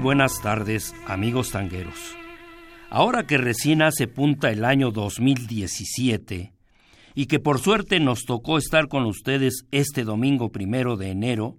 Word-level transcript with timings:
Buenas 0.00 0.40
tardes, 0.40 0.94
amigos 1.06 1.50
tangueros. 1.50 2.16
Ahora 2.88 3.26
que 3.26 3.36
recién 3.36 3.82
hace 3.82 4.08
punta 4.08 4.50
el 4.50 4.64
año 4.64 4.90
2017 4.92 6.54
y 7.14 7.26
que 7.26 7.38
por 7.38 7.58
suerte 7.58 8.00
nos 8.00 8.24
tocó 8.24 8.56
estar 8.56 8.88
con 8.88 9.04
ustedes 9.04 9.66
este 9.70 10.04
domingo 10.04 10.50
primero 10.50 10.96
de 10.96 11.10
enero, 11.10 11.58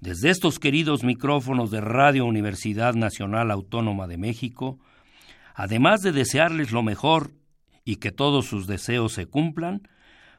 desde 0.00 0.30
estos 0.30 0.58
queridos 0.58 1.04
micrófonos 1.04 1.70
de 1.70 1.80
Radio 1.80 2.24
Universidad 2.24 2.94
Nacional 2.94 3.52
Autónoma 3.52 4.08
de 4.08 4.18
México, 4.18 4.80
además 5.54 6.00
de 6.00 6.10
desearles 6.10 6.72
lo 6.72 6.82
mejor 6.82 7.30
y 7.84 7.96
que 7.96 8.10
todos 8.10 8.46
sus 8.46 8.66
deseos 8.66 9.12
se 9.12 9.26
cumplan, 9.26 9.82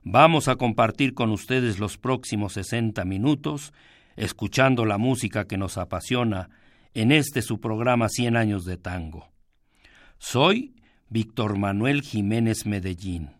vamos 0.03 0.49
a 0.49 0.57
compartir 0.57 1.13
con 1.13 1.31
ustedes 1.31 1.79
los 1.79 1.97
próximos 1.97 2.53
60 2.53 3.05
minutos, 3.05 3.71
escuchando 4.17 4.85
la 4.85 4.97
música 4.97 5.45
que 5.45 5.57
nos 5.57 5.77
apasiona 5.77 6.49
en 6.93 7.11
este 7.11 7.41
su 7.41 7.59
programa 7.59 8.07
Cien 8.09 8.37
años 8.37 8.65
de 8.65 8.77
tango. 8.77 9.29
Soy 10.17 10.75
Víctor 11.09 11.57
Manuel 11.57 12.01
Jiménez 12.01 12.65
Medellín 12.65 13.31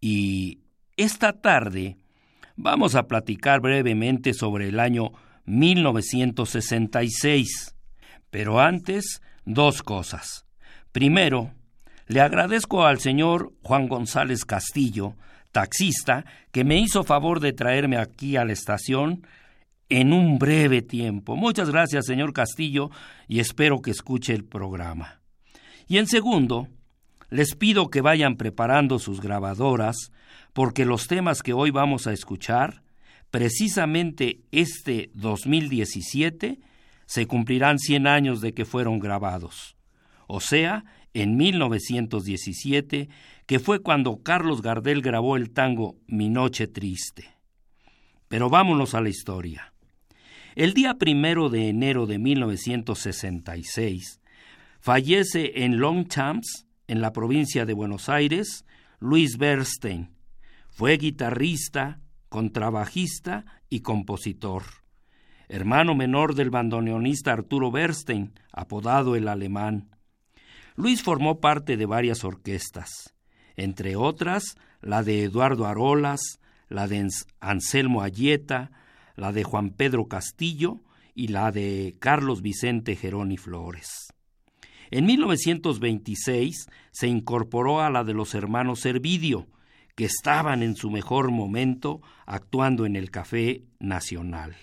y 0.00 0.60
esta 0.96 1.40
tarde 1.40 1.96
vamos 2.56 2.94
a 2.94 3.06
platicar 3.06 3.60
brevemente 3.60 4.34
sobre 4.34 4.68
el 4.68 4.78
año 4.80 5.12
1966. 5.46 7.74
Pero 8.30 8.60
antes, 8.60 9.22
dos 9.44 9.82
cosas. 9.82 10.46
Primero, 10.92 11.52
le 12.06 12.20
agradezco 12.20 12.84
al 12.84 13.00
señor 13.00 13.52
Juan 13.62 13.88
González 13.88 14.44
Castillo, 14.44 15.16
taxista, 15.52 16.24
que 16.52 16.64
me 16.64 16.78
hizo 16.78 17.04
favor 17.04 17.40
de 17.40 17.52
traerme 17.52 17.96
aquí 17.96 18.36
a 18.36 18.44
la 18.44 18.52
estación 18.52 19.26
en 19.90 20.12
un 20.12 20.38
breve 20.38 20.80
tiempo. 20.80 21.36
Muchas 21.36 21.68
gracias, 21.68 22.06
señor 22.06 22.32
Castillo, 22.32 22.90
y 23.28 23.40
espero 23.40 23.82
que 23.82 23.90
escuche 23.90 24.32
el 24.32 24.44
programa. 24.44 25.20
Y 25.86 25.98
en 25.98 26.06
segundo, 26.06 26.68
les 27.28 27.54
pido 27.56 27.90
que 27.90 28.00
vayan 28.00 28.36
preparando 28.36 28.98
sus 28.98 29.20
grabadoras, 29.20 29.96
porque 30.52 30.84
los 30.84 31.06
temas 31.08 31.42
que 31.42 31.52
hoy 31.52 31.70
vamos 31.70 32.06
a 32.06 32.12
escuchar, 32.12 32.82
precisamente 33.30 34.40
este 34.52 35.10
2017, 35.14 36.60
se 37.06 37.26
cumplirán 37.26 37.78
100 37.78 38.06
años 38.06 38.40
de 38.40 38.54
que 38.54 38.64
fueron 38.64 39.00
grabados. 39.00 39.76
O 40.28 40.40
sea, 40.40 40.84
en 41.12 41.36
1917, 41.36 43.08
que 43.46 43.58
fue 43.58 43.80
cuando 43.80 44.22
Carlos 44.22 44.62
Gardel 44.62 45.02
grabó 45.02 45.36
el 45.36 45.50
tango 45.50 45.96
Mi 46.06 46.28
Noche 46.28 46.68
Triste. 46.68 47.28
Pero 48.28 48.48
vámonos 48.48 48.94
a 48.94 49.00
la 49.00 49.08
historia. 49.08 49.69
El 50.56 50.74
día 50.74 50.94
primero 50.94 51.48
de 51.48 51.68
enero 51.68 52.06
de 52.06 52.18
1966 52.18 54.20
fallece 54.80 55.64
en 55.64 55.78
Longchamps, 55.78 56.66
en 56.88 57.00
la 57.00 57.12
provincia 57.12 57.66
de 57.66 57.72
Buenos 57.72 58.08
Aires, 58.08 58.64
Luis 58.98 59.38
Bernstein. 59.38 60.10
Fue 60.68 60.96
guitarrista, 60.96 62.00
contrabajista 62.28 63.44
y 63.68 63.80
compositor. 63.80 64.64
Hermano 65.48 65.94
menor 65.94 66.34
del 66.34 66.50
bandoneonista 66.50 67.32
Arturo 67.32 67.70
Bernstein, 67.70 68.32
apodado 68.52 69.14
el 69.14 69.28
Alemán. 69.28 69.90
Luis 70.74 71.02
formó 71.02 71.38
parte 71.38 71.76
de 71.76 71.86
varias 71.86 72.24
orquestas, 72.24 73.14
entre 73.54 73.94
otras 73.94 74.56
la 74.80 75.04
de 75.04 75.22
Eduardo 75.22 75.66
Arolas, 75.66 76.40
la 76.68 76.88
de 76.88 77.06
Anselmo 77.38 78.02
Ayeta, 78.02 78.72
la 79.20 79.32
de 79.32 79.44
Juan 79.44 79.70
Pedro 79.70 80.08
Castillo 80.08 80.80
y 81.14 81.28
la 81.28 81.52
de 81.52 81.94
Carlos 81.98 82.40
Vicente 82.40 82.96
Geroni 82.96 83.36
Flores. 83.36 84.14
En 84.90 85.04
1926 85.04 86.66
se 86.90 87.06
incorporó 87.06 87.82
a 87.82 87.90
la 87.90 88.02
de 88.02 88.14
los 88.14 88.34
hermanos 88.34 88.80
Servidio, 88.80 89.46
que 89.94 90.06
estaban 90.06 90.62
en 90.62 90.74
su 90.74 90.90
mejor 90.90 91.30
momento 91.30 92.00
actuando 92.24 92.86
en 92.86 92.96
el 92.96 93.10
Café 93.10 93.62
Nacional. 93.78 94.56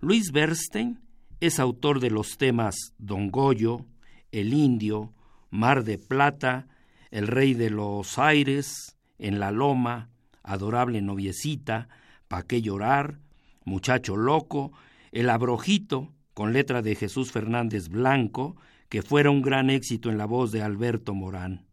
Luis 0.00 0.30
Bernstein 0.30 1.00
es 1.40 1.58
autor 1.58 2.00
de 2.00 2.10
los 2.10 2.36
temas 2.36 2.92
Don 2.98 3.30
Goyo, 3.30 3.86
El 4.30 4.52
Indio, 4.52 5.14
Mar 5.48 5.84
de 5.84 5.96
Plata, 5.96 6.66
El 7.10 7.28
Rey 7.28 7.54
de 7.54 7.70
los 7.70 8.18
Aires, 8.18 8.98
En 9.18 9.40
la 9.40 9.50
Loma, 9.50 10.10
Adorable 10.42 11.00
Noviecita, 11.00 11.88
Pa' 12.28 12.42
qué 12.42 12.60
llorar, 12.60 13.20
Muchacho 13.64 14.16
Loco, 14.16 14.72
El 15.10 15.30
Abrojito, 15.30 16.12
con 16.34 16.52
letra 16.52 16.82
de 16.82 16.94
Jesús 16.94 17.32
Fernández 17.32 17.88
Blanco, 17.88 18.56
que 18.88 19.02
fuera 19.02 19.30
un 19.30 19.42
gran 19.42 19.70
éxito 19.70 20.10
en 20.10 20.18
la 20.18 20.26
voz 20.26 20.52
de 20.52 20.62
Alberto 20.62 21.14
Morán. 21.14 21.66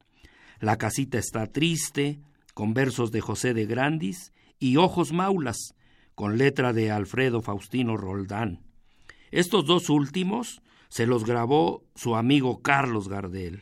La 0.60 0.78
casita 0.78 1.18
está 1.18 1.48
triste, 1.48 2.20
con 2.54 2.74
versos 2.74 3.12
de 3.12 3.22
José 3.22 3.54
de 3.54 3.66
Grandis, 3.66 4.32
y 4.60 4.78
Ojos 4.78 5.12
Maulas, 5.12 5.76
con 6.16 6.38
letra 6.38 6.72
de 6.72 6.92
Alfredo 6.92 7.42
Faustino 7.42 7.98
Roldán. 7.98 8.62
Estos 9.32 9.66
dos 9.66 9.90
últimos 9.90 10.62
se 10.88 11.08
los 11.08 11.26
grabó 11.26 11.84
su 11.96 12.16
amigo 12.16 12.62
Carlos 12.62 13.08
Gardel. 13.08 13.62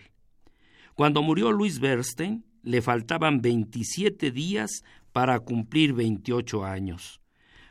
Cuando 0.95 1.21
murió 1.21 1.51
Luis 1.51 1.79
Bernstein, 1.79 2.43
le 2.63 2.81
faltaban 2.81 3.41
27 3.41 4.31
días 4.31 4.83
para 5.13 5.39
cumplir 5.39 5.93
28 5.93 6.65
años 6.65 7.21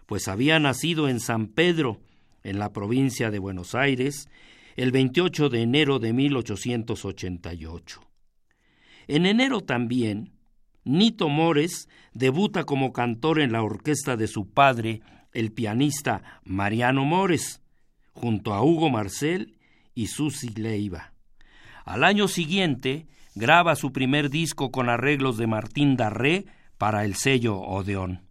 pues 0.09 0.27
había 0.27 0.59
nacido 0.59 1.07
en 1.07 1.21
San 1.21 1.49
Pedro, 1.49 2.01
en 2.43 2.59
la 2.59 2.73
provincia 2.73 3.31
de 3.31 3.39
Buenos 3.39 3.75
Aires, 3.75 4.31
el 4.75 4.91
28 4.91 5.51
de 5.51 5.61
enero 5.61 5.99
de 5.99 6.15
1888. 6.15 8.01
En 9.07 9.27
enero 9.27 9.61
también, 9.61 10.33
Nito 10.83 11.29
Mores 11.29 11.91
debuta 12.15 12.65
como 12.65 12.95
cantor 12.95 13.39
en 13.39 13.53
la 13.53 13.63
orquesta 13.63 14.17
de 14.17 14.29
su 14.29 14.49
padre, 14.49 15.03
el 15.35 15.53
pianista 15.53 16.41
Mariano 16.43 17.05
Mores, 17.05 17.61
junto 18.15 18.55
a 18.55 18.65
Hugo 18.65 18.89
Marcel 18.89 19.59
y 19.95 20.07
Susi 20.07 20.49
Leiva. 20.55 21.13
Al 21.85 22.03
año 22.03 22.29
siguiente, 22.29 23.09
graba 23.35 23.77
su 23.77 23.93
primer 23.93 24.31
disco 24.31 24.71
con 24.71 24.89
arreglos 24.89 25.37
de 25.37 25.47
Martín 25.49 25.99
Darré 25.99 26.47
para 26.79 27.05
el 27.05 27.15
sello 27.15 27.59
Odeón. 27.59 28.23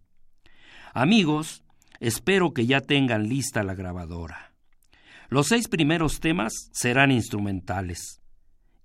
Amigos, 0.92 1.62
Espero 2.00 2.52
que 2.52 2.66
ya 2.66 2.80
tengan 2.80 3.28
lista 3.28 3.62
la 3.62 3.74
grabadora. 3.74 4.52
Los 5.28 5.48
seis 5.48 5.68
primeros 5.68 6.20
temas 6.20 6.52
serán 6.72 7.10
instrumentales. 7.10 8.20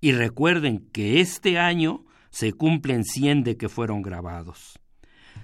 Y 0.01 0.11
recuerden 0.11 0.89
que 0.91 1.21
este 1.21 1.59
año 1.59 2.05
se 2.29 2.51
cumplen 2.51 3.03
cien 3.03 3.43
de 3.43 3.55
que 3.55 3.69
fueron 3.69 4.01
grabados. 4.01 4.79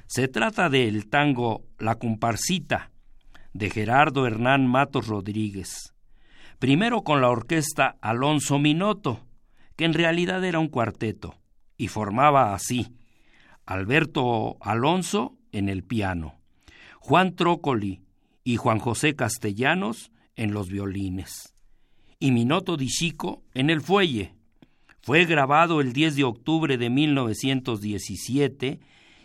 Se 0.08 0.28
trata 0.28 0.70
del 0.70 1.08
tango 1.08 1.66
La 1.78 1.96
Comparsita, 1.96 2.92
de 3.54 3.70
Gerardo 3.70 4.26
Hernán 4.26 4.68
Matos 4.68 5.08
Rodríguez. 5.08 5.94
Primero 6.58 7.04
con 7.04 7.22
la 7.22 7.30
orquesta 7.30 7.98
Alonso 8.02 8.60
Minoto, 8.60 9.26
que 9.76 9.86
en 9.86 9.94
realidad 9.94 10.44
era 10.44 10.60
un 10.60 10.68
cuarteto, 10.68 11.36
y 11.78 11.88
formaba 11.88 12.54
así 12.54 12.96
Alberto 13.66 14.58
Alonso 14.60 15.38
en 15.52 15.70
el 15.70 15.84
piano, 15.84 16.39
Juan 17.00 17.36
Trócoli 17.36 18.02
y 18.44 18.58
Juan 18.58 18.80
José 18.80 19.16
Castellanos 19.16 20.12
en 20.36 20.54
los 20.54 20.70
violines, 20.70 21.56
y 22.20 22.32
Minoto 22.32 22.78
Di 22.78 22.88
Chico 22.88 23.44
en 23.54 23.70
el 23.70 23.82
fuelle. 23.82 24.36
Fue 25.02 25.26
grabado 25.26 25.82
el 25.82 25.94
10 25.94 26.18
de 26.18 26.24
octubre 26.24 26.78
de 26.78 26.90
1917 26.90 28.80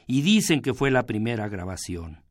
y 0.07 0.23
dicen 0.23 0.61
que 0.61 0.75
fue 0.75 0.91
la 0.91 1.05
primera 1.07 1.49
grabación. 1.49 2.23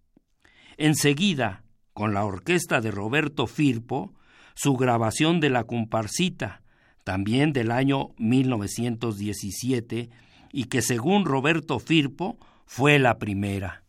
Enseguida, 0.78 1.64
con 1.94 2.14
la 2.14 2.26
orquesta 2.26 2.82
de 2.82 2.92
Roberto 2.92 3.48
Firpo, 3.48 4.14
su 4.56 4.76
grabación 4.76 5.40
de 5.40 5.50
La 5.50 5.66
Comparsita, 5.66 6.64
también 7.04 7.54
del 7.54 7.72
año 7.72 8.10
1917, 8.18 10.10
y 10.52 10.64
que 10.66 10.82
según 10.82 11.26
Roberto 11.26 11.80
Firpo 11.80 12.38
fue 12.66 13.00
la 13.00 13.18
primera. 13.18 13.83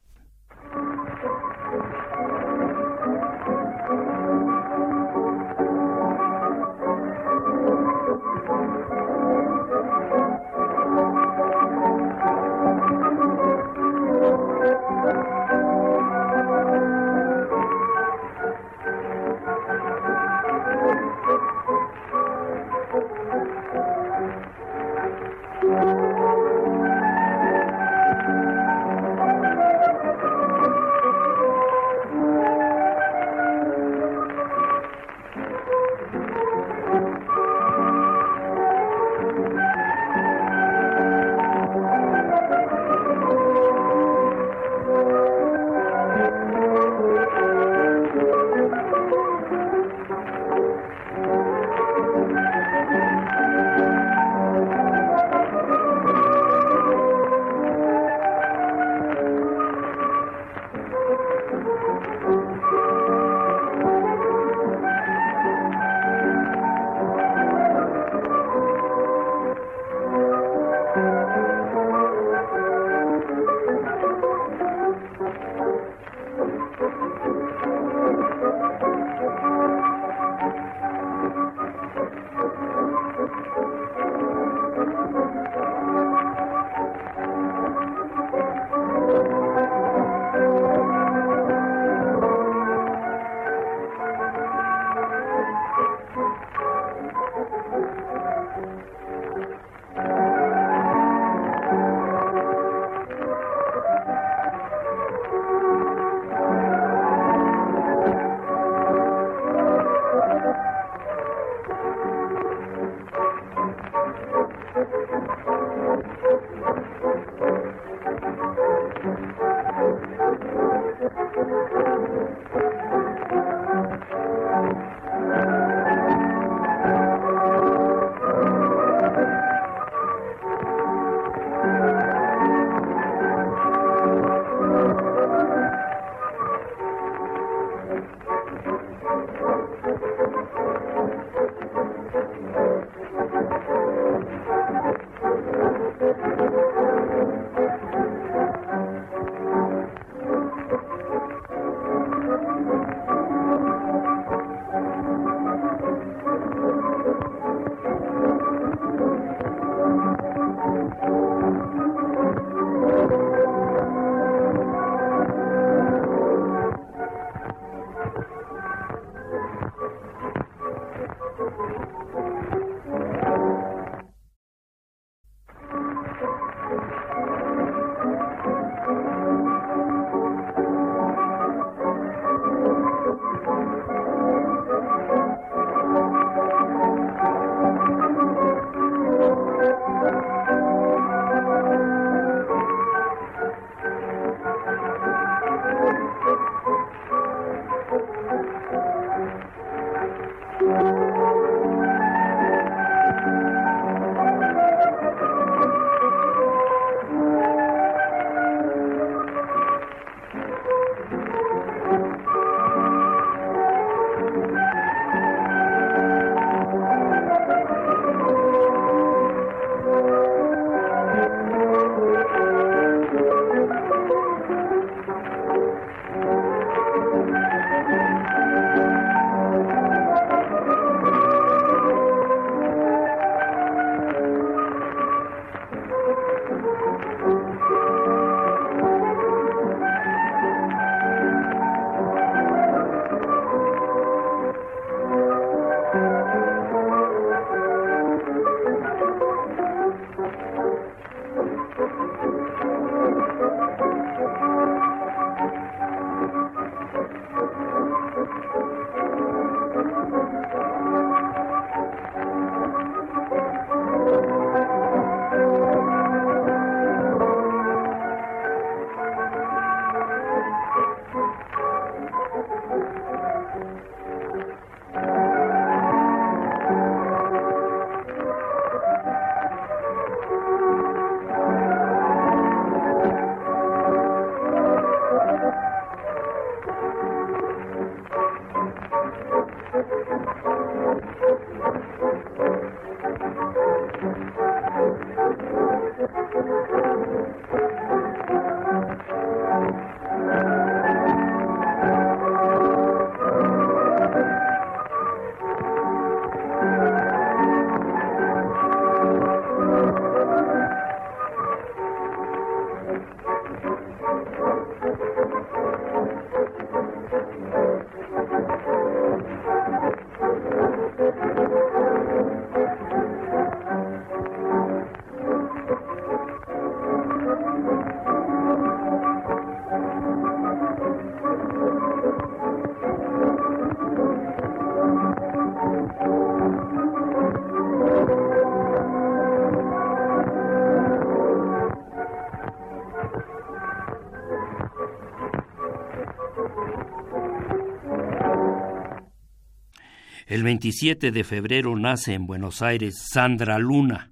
27 350.44 351.10
de 351.10 351.24
febrero 351.24 351.74
nace 351.74 352.13
en 352.13 352.27
Buenos 352.27 352.60
Aires 352.60 353.06
Sandra 353.10 353.58
Luna. 353.58 354.10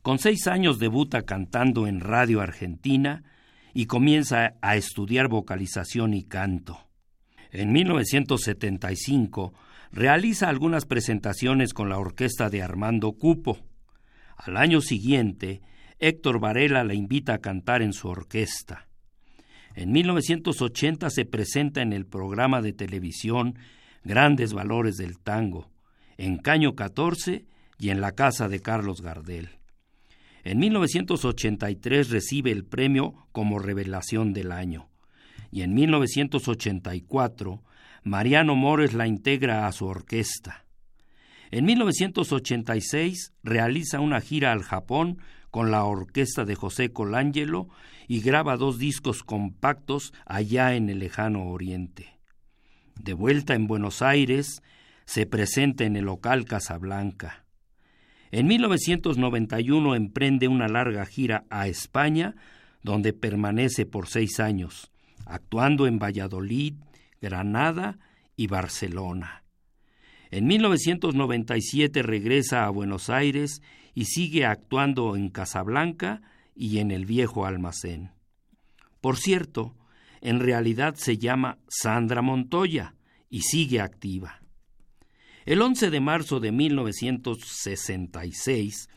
Con 0.00 0.18
seis 0.18 0.46
años 0.46 0.78
debuta 0.78 1.22
cantando 1.22 1.86
en 1.86 2.00
Radio 2.00 2.40
Argentina 2.40 3.22
y 3.74 3.84
comienza 3.84 4.54
a 4.62 4.76
estudiar 4.76 5.28
vocalización 5.28 6.14
y 6.14 6.24
canto. 6.24 6.88
En 7.50 7.70
1975 7.70 9.52
realiza 9.92 10.48
algunas 10.48 10.86
presentaciones 10.86 11.74
con 11.74 11.90
la 11.90 11.98
orquesta 11.98 12.48
de 12.48 12.62
Armando 12.62 13.12
Cupo. 13.12 13.58
Al 14.38 14.56
año 14.56 14.80
siguiente, 14.80 15.60
Héctor 15.98 16.40
Varela 16.40 16.82
la 16.82 16.94
invita 16.94 17.34
a 17.34 17.38
cantar 17.38 17.82
en 17.82 17.92
su 17.92 18.08
orquesta. 18.08 18.88
En 19.74 19.92
1980 19.92 21.10
se 21.10 21.26
presenta 21.26 21.82
en 21.82 21.92
el 21.92 22.06
programa 22.06 22.62
de 22.62 22.72
televisión 22.72 23.58
Grandes 24.04 24.52
Valores 24.52 24.96
del 24.96 25.18
Tango, 25.18 25.70
en 26.16 26.38
Caño 26.38 26.74
14 26.74 27.44
y 27.78 27.90
en 27.90 28.00
la 28.00 28.12
casa 28.12 28.48
de 28.48 28.60
Carlos 28.60 29.00
Gardel. 29.00 29.50
En 30.44 30.58
1983 30.58 32.10
recibe 32.10 32.50
el 32.50 32.64
premio 32.64 33.26
como 33.32 33.58
Revelación 33.58 34.32
del 34.32 34.52
Año 34.52 34.88
y 35.52 35.62
en 35.62 35.74
1984 35.74 37.62
Mariano 38.02 38.56
Mores 38.56 38.94
la 38.94 39.06
integra 39.06 39.66
a 39.66 39.72
su 39.72 39.86
orquesta. 39.86 40.64
En 41.52 41.66
1986 41.66 43.34
realiza 43.44 44.00
una 44.00 44.20
gira 44.20 44.52
al 44.52 44.62
Japón 44.62 45.18
con 45.50 45.70
la 45.70 45.84
orquesta 45.84 46.44
de 46.44 46.54
José 46.54 46.92
Colangelo 46.92 47.68
y 48.08 48.20
graba 48.20 48.56
dos 48.56 48.78
discos 48.78 49.22
compactos 49.22 50.12
allá 50.24 50.74
en 50.74 50.88
el 50.88 50.98
lejano 50.98 51.48
oriente. 51.48 52.11
De 53.02 53.14
vuelta 53.14 53.54
en 53.54 53.66
Buenos 53.66 54.00
Aires, 54.00 54.62
se 55.06 55.26
presenta 55.26 55.82
en 55.82 55.96
el 55.96 56.04
local 56.04 56.44
Casablanca. 56.44 57.44
En 58.30 58.46
1991 58.46 59.96
emprende 59.96 60.46
una 60.46 60.68
larga 60.68 61.04
gira 61.04 61.44
a 61.50 61.66
España, 61.66 62.36
donde 62.84 63.12
permanece 63.12 63.86
por 63.86 64.06
seis 64.06 64.38
años, 64.38 64.92
actuando 65.26 65.88
en 65.88 65.98
Valladolid, 65.98 66.74
Granada 67.20 67.98
y 68.36 68.46
Barcelona. 68.46 69.42
En 70.30 70.46
1997 70.46 72.02
regresa 72.02 72.66
a 72.66 72.70
Buenos 72.70 73.10
Aires 73.10 73.62
y 73.94 74.04
sigue 74.04 74.46
actuando 74.46 75.16
en 75.16 75.28
Casablanca 75.28 76.22
y 76.54 76.78
en 76.78 76.92
el 76.92 77.04
viejo 77.04 77.46
almacén. 77.46 78.12
Por 79.00 79.16
cierto, 79.16 79.74
en 80.22 80.40
realidad 80.40 80.94
se 80.94 81.18
llama 81.18 81.58
Sandra 81.68 82.22
Montoya 82.22 82.94
y 83.28 83.42
sigue 83.42 83.80
activa. 83.80 84.40
El 85.44 85.60
11 85.60 85.90
de 85.90 86.00
marzo 86.00 86.40
de 86.40 86.52
1966 86.52 88.88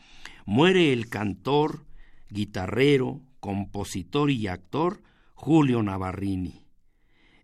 muere 0.46 0.92
el 0.92 1.08
cantor, 1.08 1.84
guitarrero, 2.30 3.20
compositor 3.40 4.30
y 4.30 4.46
actor 4.46 5.02
Julio 5.34 5.82
Navarrini. 5.82 6.62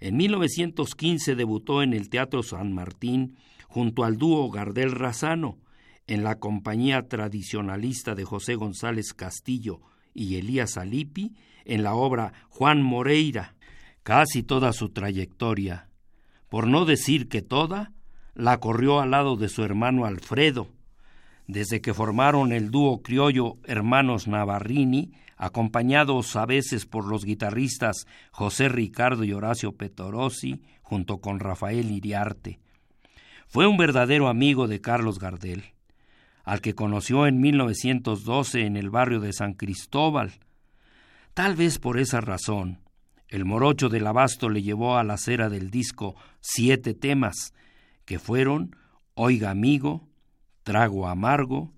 En 0.00 0.16
1915 0.16 1.34
debutó 1.34 1.82
en 1.82 1.92
el 1.92 2.08
Teatro 2.08 2.42
San 2.42 2.72
Martín 2.72 3.36
junto 3.68 4.04
al 4.04 4.16
dúo 4.16 4.50
Gardel 4.50 4.92
Razano, 4.92 5.58
en 6.06 6.24
la 6.24 6.38
compañía 6.38 7.08
tradicionalista 7.08 8.14
de 8.14 8.24
José 8.24 8.54
González 8.54 9.12
Castillo 9.14 9.80
y 10.14 10.36
Elías 10.36 10.76
Alipi, 10.76 11.34
en 11.64 11.82
la 11.82 11.94
obra 11.94 12.32
Juan 12.48 12.82
Moreira. 12.82 13.54
Casi 14.02 14.42
toda 14.42 14.72
su 14.72 14.88
trayectoria, 14.88 15.88
por 16.48 16.66
no 16.66 16.84
decir 16.84 17.28
que 17.28 17.40
toda, 17.40 17.92
la 18.34 18.58
corrió 18.58 19.00
al 19.00 19.12
lado 19.12 19.36
de 19.36 19.48
su 19.48 19.62
hermano 19.62 20.06
Alfredo, 20.06 20.68
desde 21.46 21.80
que 21.80 21.94
formaron 21.94 22.52
el 22.52 22.70
dúo 22.70 23.02
criollo 23.02 23.58
Hermanos 23.64 24.26
Navarrini 24.26 25.12
acompañados 25.36 26.36
a 26.36 26.46
veces 26.46 26.86
por 26.86 27.06
los 27.06 27.24
guitarristas 27.24 28.06
José 28.30 28.68
Ricardo 28.68 29.24
y 29.24 29.32
Horacio 29.32 29.72
Petorosi, 29.72 30.62
junto 30.82 31.18
con 31.18 31.40
Rafael 31.40 31.90
Iriarte. 31.90 32.60
Fue 33.48 33.66
un 33.66 33.76
verdadero 33.76 34.28
amigo 34.28 34.68
de 34.68 34.80
Carlos 34.80 35.18
Gardel, 35.18 35.64
al 36.44 36.60
que 36.60 36.74
conoció 36.74 37.26
en 37.26 37.40
1912 37.40 38.66
en 38.66 38.76
el 38.76 38.90
barrio 38.90 39.20
de 39.20 39.32
San 39.32 39.54
Cristóbal. 39.54 40.32
Tal 41.34 41.56
vez 41.56 41.78
por 41.78 41.98
esa 41.98 42.20
razón, 42.20 42.81
el 43.32 43.46
morocho 43.46 43.88
del 43.88 44.06
abasto 44.06 44.50
le 44.50 44.60
llevó 44.60 44.98
a 44.98 45.04
la 45.04 45.16
cera 45.16 45.48
del 45.48 45.70
disco 45.70 46.16
siete 46.42 46.92
temas, 46.92 47.54
que 48.04 48.18
fueron 48.18 48.76
Oiga 49.14 49.48
amigo, 49.50 50.06
Trago 50.64 51.08
amargo, 51.08 51.72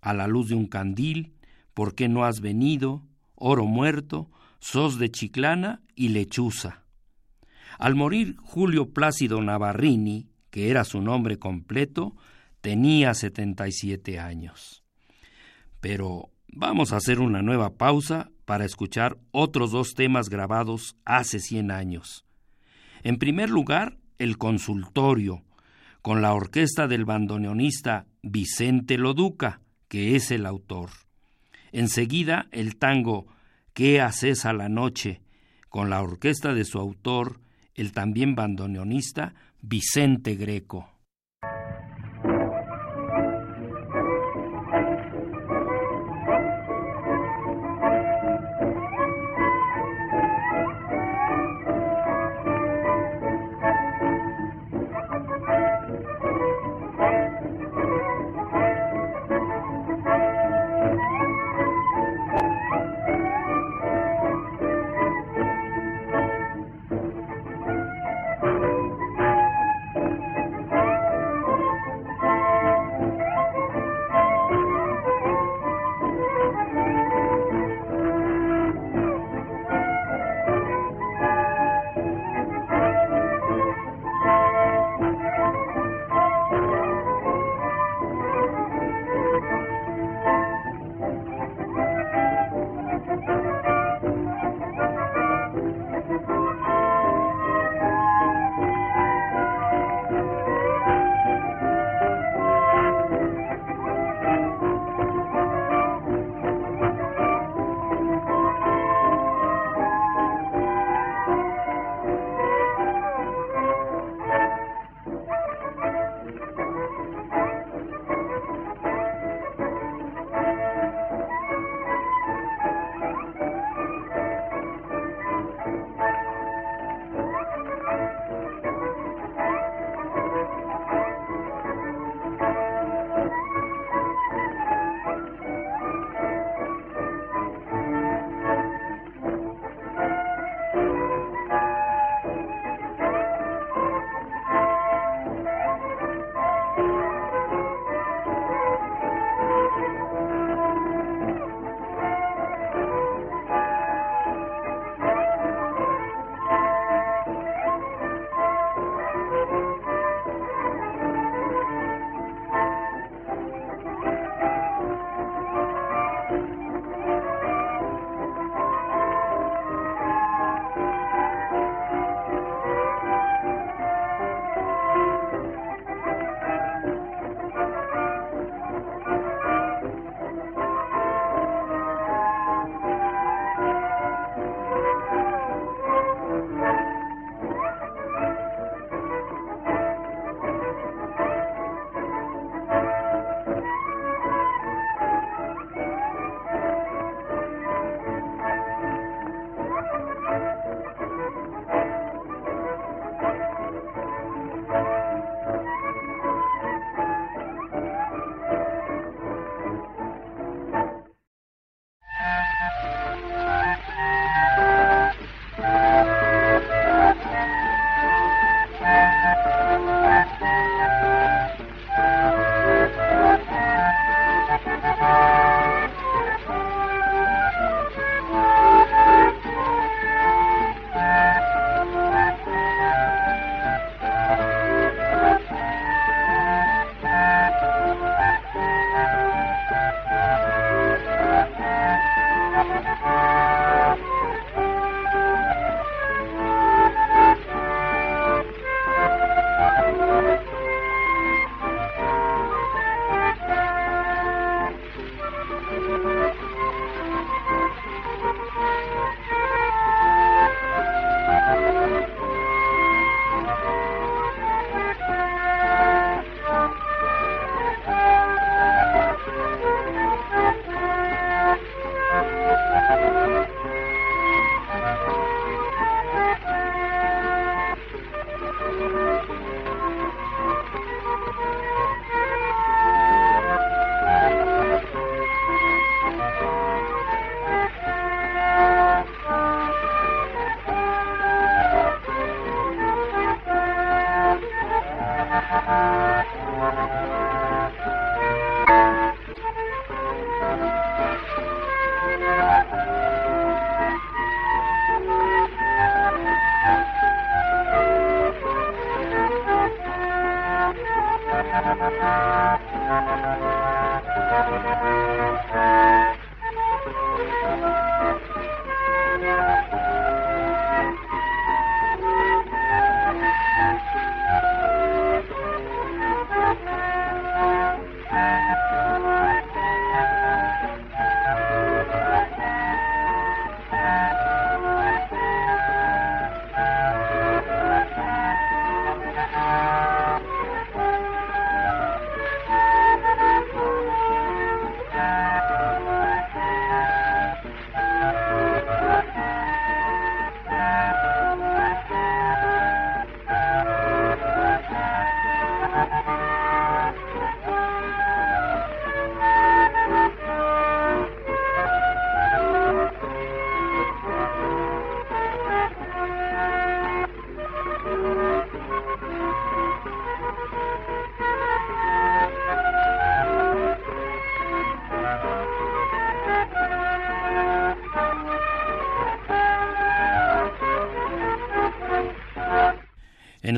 A 0.00 0.14
la 0.14 0.28
luz 0.28 0.50
de 0.50 0.54
un 0.54 0.66
candil, 0.66 1.34
¿Por 1.74 1.96
qué 1.96 2.08
no 2.08 2.24
has 2.24 2.40
venido? 2.40 3.02
Oro 3.34 3.66
Muerto, 3.66 4.30
Sos 4.60 5.00
de 5.00 5.10
Chiclana 5.10 5.82
y 5.96 6.10
Lechuza. 6.10 6.84
Al 7.80 7.96
morir 7.96 8.36
Julio 8.36 8.90
Plácido 8.90 9.42
Navarrini, 9.42 10.28
que 10.50 10.70
era 10.70 10.84
su 10.84 11.00
nombre 11.00 11.40
completo, 11.40 12.14
tenía 12.60 13.14
77 13.14 14.20
años. 14.20 14.84
Pero 15.80 16.30
vamos 16.52 16.92
a 16.92 16.98
hacer 16.98 17.18
una 17.18 17.42
nueva 17.42 17.70
pausa 17.70 18.30
para 18.50 18.64
escuchar 18.64 19.16
otros 19.30 19.70
dos 19.70 19.94
temas 19.94 20.28
grabados 20.28 20.96
hace 21.04 21.38
100 21.38 21.70
años. 21.70 22.26
En 23.04 23.16
primer 23.16 23.48
lugar, 23.48 23.98
el 24.18 24.38
consultorio, 24.38 25.44
con 26.02 26.20
la 26.20 26.34
orquesta 26.34 26.88
del 26.88 27.04
bandoneonista 27.04 28.08
Vicente 28.22 28.98
Loduca, 28.98 29.60
que 29.86 30.16
es 30.16 30.32
el 30.32 30.46
autor. 30.46 30.90
Enseguida 31.70 32.48
el 32.50 32.74
tango 32.74 33.28
¿Qué 33.72 34.00
haces 34.00 34.44
a 34.44 34.52
la 34.52 34.68
noche? 34.68 35.20
con 35.68 35.88
la 35.88 36.02
orquesta 36.02 36.52
de 36.52 36.64
su 36.64 36.80
autor, 36.80 37.40
el 37.76 37.92
también 37.92 38.34
bandoneonista 38.34 39.32
Vicente 39.62 40.34
Greco. 40.34 40.90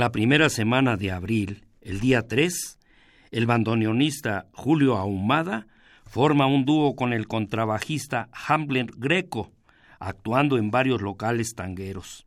La 0.02 0.10
primera 0.10 0.48
semana 0.48 0.96
de 0.96 1.12
abril, 1.12 1.64
el 1.80 2.00
día 2.00 2.26
3, 2.26 2.76
el 3.30 3.46
bandoneonista 3.46 4.48
Julio 4.52 4.96
Ahumada 4.96 5.68
forma 6.10 6.46
un 6.46 6.64
dúo 6.64 6.96
con 6.96 7.12
el 7.12 7.28
contrabajista 7.28 8.28
Hamlet 8.32 8.90
Greco, 8.96 9.52
actuando 10.00 10.58
en 10.58 10.72
varios 10.72 11.02
locales 11.02 11.54
tangueros. 11.54 12.26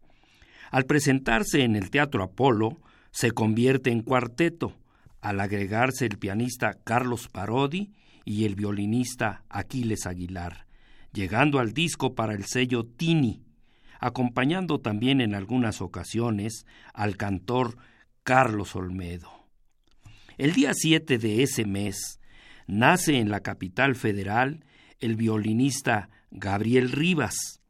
Al 0.72 0.86
presentarse 0.86 1.64
en 1.64 1.76
el 1.76 1.90
Teatro 1.90 2.24
Apolo, 2.24 2.80
se 3.12 3.32
convierte 3.32 3.92
en 3.92 4.04
cuarteto, 4.04 4.78
al 5.20 5.42
agregarse 5.42 6.06
el 6.06 6.18
pianista 6.18 6.78
Carlos 6.82 7.28
Parodi 7.28 7.92
y 8.24 8.46
el 8.46 8.56
violinista 8.56 9.44
Aquiles 9.50 10.06
Aguilar, 10.06 10.66
llegando 11.12 11.60
al 11.60 11.74
disco 11.74 12.16
para 12.16 12.36
el 12.36 12.46
sello 12.46 12.86
Tini, 12.86 13.44
acompañando 14.06 14.80
también 14.80 15.20
en 15.20 15.34
algunas 15.34 15.82
ocasiones 15.82 16.68
al 16.94 17.18
cantor 17.18 17.76
Carlos 18.22 18.76
Olmedo. 18.76 19.32
El 20.38 20.54
día 20.54 20.74
7 20.76 21.18
de 21.18 21.42
ese 21.42 21.66
mes 21.66 22.20
nace 22.68 23.18
en 23.18 23.32
la 23.32 23.40
capital 23.40 23.96
federal 23.96 24.64
el 25.00 25.16
violinista 25.16 26.12
Gabriel 26.30 26.92
Rivas. 26.92 27.62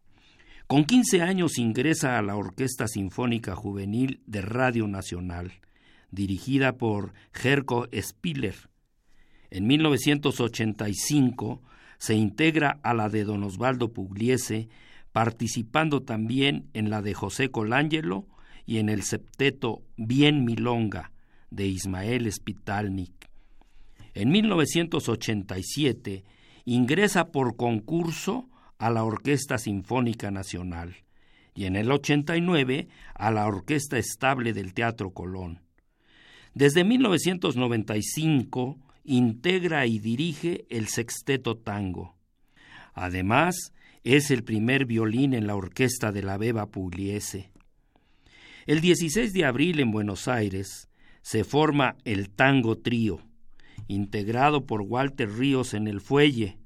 Con 0.68 0.84
15 0.84 1.22
años 1.22 1.58
ingresa 1.58 2.18
a 2.18 2.22
la 2.22 2.36
Orquesta 2.36 2.86
Sinfónica 2.90 3.56
Juvenil 3.56 4.20
de 4.26 4.42
Radio 4.42 4.90
Nacional, 4.90 5.54
dirigida 6.12 6.76
por 6.76 7.14
Jerko 7.32 7.88
Spiller. 7.98 8.56
En 9.52 9.68
1985 9.68 11.62
se 11.98 12.16
integra 12.16 12.78
a 12.84 12.94
la 12.94 13.08
de 13.08 13.24
Don 13.24 13.42
Osvaldo 13.44 13.94
Pugliese 13.94 14.68
participando 15.16 16.04
también 16.04 16.68
en 16.74 16.90
la 16.90 17.02
de 17.02 17.14
José 17.14 17.50
Colangelo 17.50 18.28
y 18.66 18.80
en 18.80 18.90
el 18.90 19.02
septeto 19.02 19.82
Bien 19.96 20.44
Milonga 20.44 21.14
de 21.50 21.68
Ismael 21.68 22.30
Spitalnik. 22.30 23.14
En 24.14 24.28
1987 24.28 26.26
ingresa 26.66 27.32
por 27.32 27.56
concurso 27.56 28.50
a 28.78 28.90
la 28.90 29.06
Orquesta 29.06 29.58
Sinfónica 29.58 30.32
Nacional 30.32 30.98
y 31.54 31.64
en 31.64 31.78
el 31.78 31.90
89 31.94 32.90
a 33.14 33.32
la 33.32 33.48
Orquesta 33.48 33.98
Estable 33.98 34.52
del 34.52 34.74
Teatro 34.74 35.12
Colón. 35.12 35.62
Desde 36.54 36.84
1995 36.84 38.80
integra 39.06 39.86
y 39.86 40.00
dirige 40.00 40.66
el 40.70 40.90
Sexteto 40.90 41.56
Tango. 41.56 42.18
Además, 42.94 43.72
es 44.06 44.30
el 44.30 44.44
primer 44.44 44.86
violín 44.86 45.34
en 45.34 45.48
la 45.48 45.56
orquesta 45.56 46.12
de 46.12 46.22
la 46.22 46.38
Beba 46.38 46.68
Pugliese. 46.68 47.50
El 48.68 48.80
16 48.80 49.34
de 49.34 49.46
abril 49.46 49.80
en 49.80 49.92
Buenos 49.92 50.28
Aires 50.28 50.90
se 51.24 51.44
forma 51.44 51.98
el 52.06 52.30
Tango 52.30 52.78
Trío, 52.78 53.20
integrado 53.88 54.68
por 54.68 54.84
Walter 54.84 55.30
Ríos 55.32 55.74
en 55.74 55.88
el 55.88 56.02
fuelle, 56.02 56.60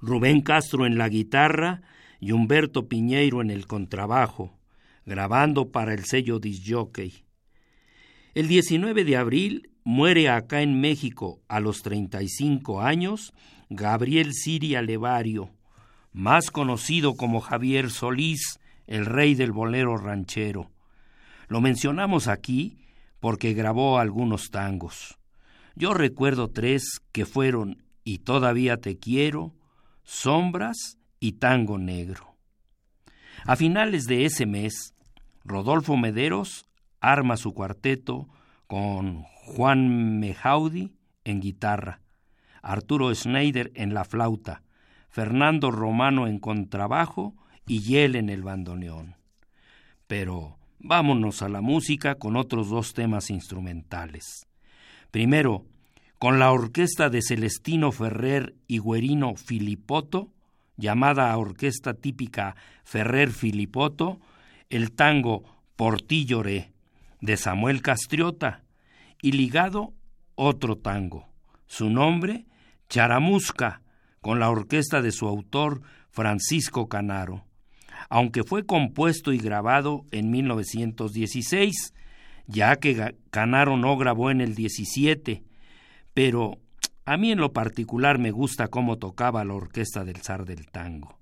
Rubén 0.00 0.42
Castro 0.42 0.84
en 0.84 0.98
la 0.98 1.08
guitarra 1.08 1.80
y 2.20 2.32
Humberto 2.32 2.88
Piñeiro 2.88 3.40
en 3.40 3.50
el 3.50 3.66
contrabajo, 3.66 4.58
grabando 5.06 5.72
para 5.72 5.94
el 5.94 6.04
sello 6.04 6.38
Disjockey. 6.38 7.24
El 8.34 8.48
19 8.48 9.04
de 9.04 9.16
abril 9.16 9.70
muere 9.82 10.28
acá 10.28 10.60
en 10.60 10.78
México 10.78 11.40
a 11.48 11.58
los 11.58 11.80
35 11.80 12.82
años 12.82 13.32
Gabriel 13.70 14.34
Siria 14.34 14.82
Levario, 14.82 15.55
más 16.16 16.50
conocido 16.50 17.14
como 17.14 17.42
Javier 17.42 17.90
Solís, 17.90 18.58
el 18.86 19.04
rey 19.04 19.34
del 19.34 19.52
bolero 19.52 19.98
ranchero. 19.98 20.70
Lo 21.46 21.60
mencionamos 21.60 22.26
aquí 22.26 22.78
porque 23.20 23.52
grabó 23.52 23.98
algunos 23.98 24.50
tangos. 24.50 25.18
Yo 25.74 25.92
recuerdo 25.92 26.48
tres 26.48 27.02
que 27.12 27.26
fueron 27.26 27.84
Y 28.02 28.20
todavía 28.20 28.78
te 28.78 28.96
quiero, 28.98 29.52
Sombras 30.04 30.96
y 31.20 31.32
Tango 31.32 31.76
Negro. 31.76 32.36
A 33.44 33.54
finales 33.56 34.06
de 34.06 34.24
ese 34.24 34.46
mes, 34.46 34.94
Rodolfo 35.44 35.98
Mederos 35.98 36.64
arma 37.00 37.36
su 37.36 37.52
cuarteto 37.52 38.26
con 38.66 39.24
Juan 39.24 40.18
Mejaudi 40.18 40.94
en 41.24 41.40
guitarra, 41.40 42.00
Arturo 42.62 43.14
Schneider 43.14 43.70
en 43.74 43.92
la 43.92 44.04
flauta, 44.04 44.62
Fernando 45.16 45.70
Romano 45.70 46.26
en 46.26 46.38
contrabajo 46.38 47.34
y 47.66 47.80
Yel 47.80 48.16
en 48.16 48.28
el 48.28 48.42
bandoneón. 48.42 49.14
Pero 50.06 50.58
vámonos 50.78 51.40
a 51.40 51.48
la 51.48 51.62
música 51.62 52.16
con 52.16 52.36
otros 52.36 52.68
dos 52.68 52.92
temas 52.92 53.30
instrumentales. 53.30 54.46
Primero, 55.10 55.64
con 56.18 56.38
la 56.38 56.52
orquesta 56.52 57.08
de 57.08 57.22
Celestino 57.22 57.92
Ferrer 57.92 58.56
y 58.68 58.78
Guerino 58.78 59.36
Filipoto, 59.36 60.34
llamada 60.76 61.34
orquesta 61.38 61.94
típica 61.94 62.54
Ferrer 62.84 63.30
Filipoto, 63.30 64.20
el 64.68 64.92
tango 64.92 65.44
Portilloré 65.76 66.74
de 67.22 67.38
Samuel 67.38 67.80
Castriota 67.80 68.64
y 69.22 69.32
ligado 69.32 69.94
otro 70.34 70.76
tango, 70.76 71.26
su 71.66 71.88
nombre 71.88 72.44
Charamusca 72.90 73.80
con 74.26 74.40
la 74.40 74.50
orquesta 74.50 75.02
de 75.02 75.12
su 75.12 75.28
autor 75.28 75.82
Francisco 76.10 76.88
Canaro, 76.88 77.44
aunque 78.10 78.42
fue 78.42 78.66
compuesto 78.66 79.32
y 79.32 79.38
grabado 79.38 80.04
en 80.10 80.32
1916, 80.32 81.94
ya 82.48 82.74
que 82.74 83.14
Canaro 83.30 83.76
no 83.76 83.96
grabó 83.96 84.32
en 84.32 84.40
el 84.40 84.56
17, 84.56 85.44
pero 86.12 86.58
a 87.04 87.16
mí 87.16 87.30
en 87.30 87.38
lo 87.38 87.52
particular 87.52 88.18
me 88.18 88.32
gusta 88.32 88.66
cómo 88.66 88.98
tocaba 88.98 89.44
la 89.44 89.54
orquesta 89.54 90.02
del 90.02 90.16
zar 90.16 90.44
del 90.44 90.66
tango. 90.72 91.20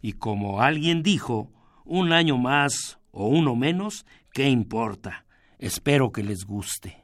Y 0.00 0.14
como 0.14 0.62
alguien 0.62 1.04
dijo, 1.04 1.52
un 1.84 2.12
año 2.12 2.38
más 2.38 2.98
o 3.12 3.28
uno 3.28 3.54
menos, 3.54 4.04
¿qué 4.32 4.48
importa? 4.48 5.26
Espero 5.60 6.10
que 6.10 6.24
les 6.24 6.44
guste. 6.44 7.01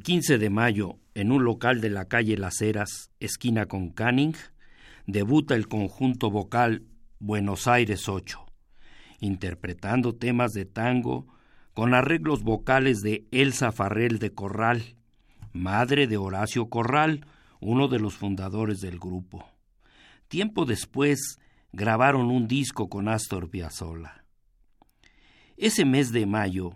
El 0.00 0.04
15 0.04 0.38
de 0.38 0.48
mayo, 0.48 0.96
en 1.12 1.30
un 1.30 1.44
local 1.44 1.82
de 1.82 1.90
la 1.90 2.06
calle 2.06 2.38
Las 2.38 2.62
Heras, 2.62 3.10
esquina 3.20 3.66
con 3.66 3.90
Canning, 3.90 4.32
debuta 5.06 5.54
el 5.54 5.68
conjunto 5.68 6.30
vocal 6.30 6.86
Buenos 7.18 7.68
Aires 7.68 8.08
8, 8.08 8.46
interpretando 9.18 10.14
temas 10.14 10.52
de 10.52 10.64
tango 10.64 11.26
con 11.74 11.92
arreglos 11.92 12.42
vocales 12.44 13.02
de 13.02 13.26
Elsa 13.30 13.72
Farrell 13.72 14.18
de 14.18 14.32
Corral, 14.32 14.96
madre 15.52 16.06
de 16.06 16.16
Horacio 16.16 16.70
Corral, 16.70 17.26
uno 17.60 17.86
de 17.86 17.98
los 17.98 18.14
fundadores 18.14 18.80
del 18.80 18.98
grupo. 18.98 19.50
Tiempo 20.28 20.64
después 20.64 21.36
grabaron 21.72 22.30
un 22.30 22.48
disco 22.48 22.88
con 22.88 23.06
Astor 23.06 23.50
Piazzolla. 23.50 24.24
Ese 25.58 25.84
mes 25.84 26.10
de 26.10 26.24
mayo, 26.24 26.70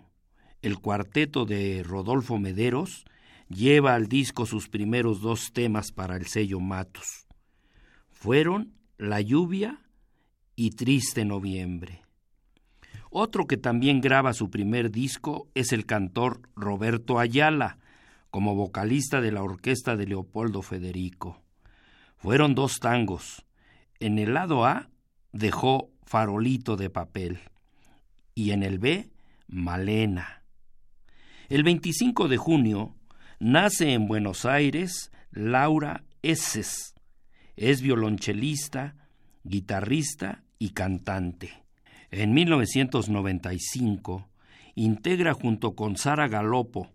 el 0.61 0.77
cuarteto 0.77 1.45
de 1.45 1.81
Rodolfo 1.83 2.37
Mederos 2.37 3.03
lleva 3.49 3.95
al 3.95 4.07
disco 4.07 4.45
sus 4.45 4.69
primeros 4.69 5.21
dos 5.21 5.51
temas 5.53 5.91
para 5.91 6.15
el 6.15 6.27
sello 6.27 6.59
Matus. 6.59 7.27
Fueron 8.11 8.73
La 8.97 9.21
lluvia 9.21 9.81
y 10.55 10.71
Triste 10.71 11.25
Noviembre. 11.25 12.01
Otro 13.09 13.47
que 13.47 13.57
también 13.57 14.01
graba 14.01 14.33
su 14.33 14.49
primer 14.49 14.91
disco 14.91 15.47
es 15.53 15.71
el 15.71 15.85
cantor 15.85 16.41
Roberto 16.55 17.19
Ayala, 17.19 17.77
como 18.29 18.55
vocalista 18.55 19.21
de 19.21 19.31
la 19.31 19.43
orquesta 19.43 19.95
de 19.95 20.07
Leopoldo 20.07 20.61
Federico. 20.61 21.41
Fueron 22.17 22.55
dos 22.55 22.79
tangos. 22.79 23.45
En 23.99 24.19
el 24.19 24.33
lado 24.33 24.65
A 24.65 24.89
dejó 25.31 25.91
Farolito 26.03 26.75
de 26.75 26.89
papel 26.89 27.39
y 28.33 28.51
en 28.51 28.63
el 28.63 28.79
B 28.79 29.09
Malena. 29.47 30.43
El 31.47 31.63
25 31.63 32.27
de 32.27 32.37
junio 32.37 32.95
nace 33.39 33.93
en 33.93 34.07
Buenos 34.07 34.45
Aires 34.45 35.11
Laura 35.31 36.03
Esses. 36.21 36.95
Es 37.55 37.81
violonchelista, 37.81 38.95
guitarrista 39.43 40.43
y 40.59 40.71
cantante. 40.71 41.63
En 42.11 42.33
1995 42.33 44.27
integra 44.75 45.33
junto 45.33 45.75
con 45.75 45.97
Sara 45.97 46.27
Galopo, 46.27 46.91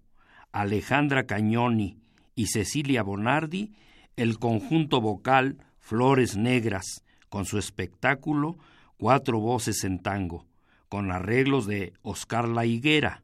Alejandra 0.52 1.26
Cañoni 1.26 1.98
y 2.34 2.46
Cecilia 2.46 3.02
Bonardi 3.02 3.72
el 4.16 4.38
conjunto 4.38 5.00
vocal 5.00 5.56
Flores 5.78 6.36
Negras 6.36 7.04
con 7.30 7.46
su 7.46 7.58
espectáculo 7.58 8.58
Cuatro 8.98 9.40
Voces 9.40 9.84
en 9.84 9.98
Tango, 9.98 10.46
con 10.90 11.10
arreglos 11.10 11.66
de 11.66 11.94
Oscar 12.02 12.46
La 12.46 12.66
Higuera. 12.66 13.22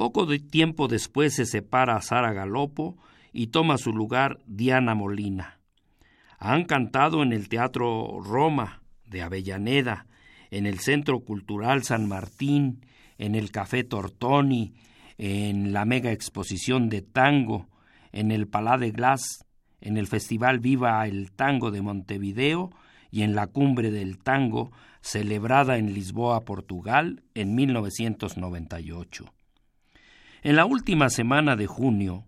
Poco 0.00 0.24
de 0.24 0.38
tiempo 0.38 0.88
después 0.88 1.34
se 1.34 1.44
separa 1.44 2.00
Sara 2.00 2.32
Galopo 2.32 2.96
y 3.34 3.48
toma 3.48 3.76
su 3.76 3.92
lugar 3.92 4.38
Diana 4.46 4.94
Molina. 4.94 5.60
Han 6.38 6.64
cantado 6.64 7.22
en 7.22 7.34
el 7.34 7.50
Teatro 7.50 8.18
Roma 8.22 8.80
de 9.04 9.20
Avellaneda, 9.20 10.06
en 10.50 10.64
el 10.64 10.78
Centro 10.78 11.20
Cultural 11.20 11.82
San 11.82 12.08
Martín, 12.08 12.86
en 13.18 13.34
el 13.34 13.50
Café 13.50 13.84
Tortoni, 13.84 14.72
en 15.18 15.74
la 15.74 15.84
mega 15.84 16.12
exposición 16.12 16.88
de 16.88 17.02
tango, 17.02 17.68
en 18.10 18.30
el 18.30 18.48
Palá 18.48 18.78
de 18.78 18.92
Glass, 18.92 19.44
en 19.82 19.98
el 19.98 20.06
Festival 20.06 20.60
Viva 20.60 21.06
el 21.06 21.30
Tango 21.30 21.70
de 21.70 21.82
Montevideo 21.82 22.70
y 23.10 23.20
en 23.20 23.34
la 23.34 23.48
Cumbre 23.48 23.90
del 23.90 24.16
Tango, 24.16 24.72
celebrada 25.02 25.76
en 25.76 25.92
Lisboa, 25.92 26.46
Portugal, 26.46 27.22
en 27.34 27.54
1998. 27.54 29.30
En 30.42 30.56
la 30.56 30.64
última 30.64 31.10
semana 31.10 31.54
de 31.54 31.66
junio, 31.66 32.24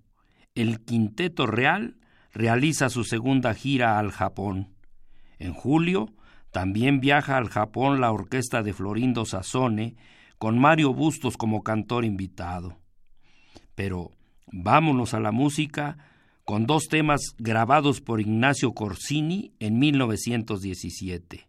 el 0.55 0.85
Quinteto 0.85 1.47
Real 1.47 1.97
realiza 2.33 2.91
su 2.91 3.05
segunda 3.05 3.55
gira 3.55 3.99
al 3.99 4.11
Japón. 4.11 4.75
En 5.39 5.55
julio, 5.55 6.13
también 6.51 7.01
viaja 7.01 7.39
al 7.39 7.49
Japón 7.49 8.03
la 8.03 8.13
orquesta 8.13 8.63
de 8.63 8.75
Florindo 8.75 9.25
Sassone, 9.25 9.97
con 10.37 10.59
Mario 10.59 10.93
Bustos 10.93 11.39
como 11.39 11.63
cantor 11.63 12.05
invitado. 12.05 12.79
Pero 13.75 14.11
vámonos 14.47 15.15
a 15.15 15.21
la 15.21 15.33
música 15.33 15.97
con 16.45 16.67
dos 16.67 16.89
temas 16.89 17.35
grabados 17.39 18.03
por 18.03 18.21
Ignacio 18.21 18.75
Corsini 18.75 19.55
en 19.59 19.79
1917. 19.79 21.49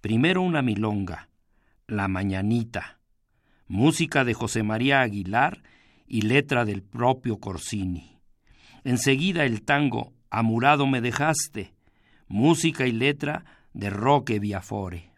Primero 0.00 0.42
una 0.42 0.62
milonga, 0.62 1.28
La 1.86 2.08
Mañanita, 2.08 2.98
música 3.68 4.24
de 4.24 4.34
José 4.34 4.64
María 4.64 5.02
Aguilar 5.02 5.62
y 6.06 6.22
letra 6.22 6.64
del 6.64 6.82
propio 6.82 7.38
Corsini. 7.38 8.18
Enseguida 8.84 9.44
el 9.44 9.62
tango 9.62 10.12
Amurado 10.30 10.86
me 10.86 11.00
dejaste, 11.00 11.74
música 12.26 12.86
y 12.86 12.92
letra 12.92 13.44
de 13.72 13.88
Roque 13.88 14.40
Viafore. 14.40 15.13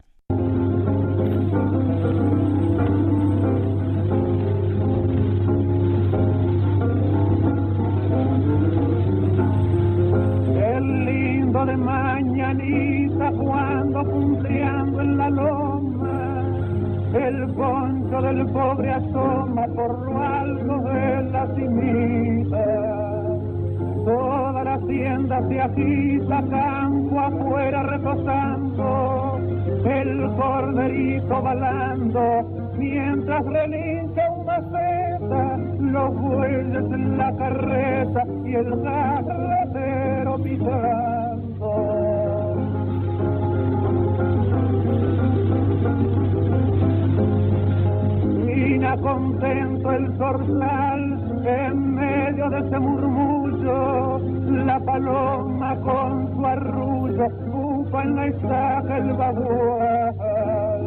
Mina 48.87 49.01
contento 49.01 49.91
el 49.91 50.17
zorzal 50.17 51.43
en 51.45 51.95
medio 51.95 52.49
de 52.49 52.59
ese 52.59 52.79
murmullo, 52.79 54.17
la 54.65 54.79
paloma 54.79 55.75
con 55.81 56.33
su 56.33 56.45
arrullo 56.45 57.27
bufa 57.51 58.03
en 58.03 58.15
la 58.15 58.27
estaca 58.27 58.97
el 58.97 59.13
bagual. 59.13 60.83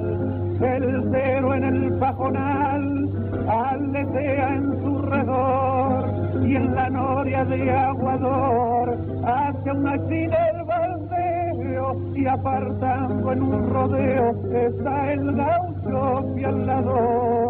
El 0.62 1.08
cero 1.10 1.54
en 1.54 1.64
el 1.64 1.98
pajonal 1.98 3.10
aletea 3.46 4.54
en 4.54 4.82
su 4.82 5.02
redor 5.02 6.46
y 6.48 6.56
en 6.56 6.74
la 6.74 6.88
noria 6.88 7.44
de 7.44 7.70
aguador 7.70 8.96
hace 9.26 9.72
una 9.72 9.98
china 10.08 10.36
el 10.54 10.64
baldeo 10.64 12.00
y 12.14 12.26
apartando 12.26 13.32
en 13.32 13.42
un 13.42 13.68
rodeo 13.68 14.34
está 14.54 15.12
el 15.12 15.32
gaucho 15.36 16.34
pialador. 16.34 17.49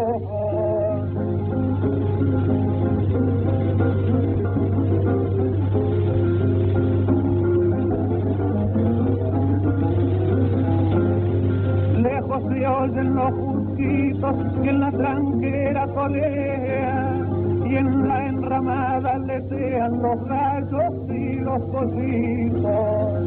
se 12.39 12.67
oyen 12.67 13.15
los 13.15 13.33
jusquitos 13.33 14.35
que 14.63 14.69
en 14.69 14.79
la 14.79 14.91
tranquera 14.91 15.87
colean 15.93 17.61
y 17.65 17.75
en 17.75 18.07
la 18.07 18.27
enramada 18.27 19.17
letean 19.19 20.01
los 20.01 20.23
gallos 20.25 20.93
y 21.09 21.35
los 21.35 21.61
pollitos. 21.71 23.21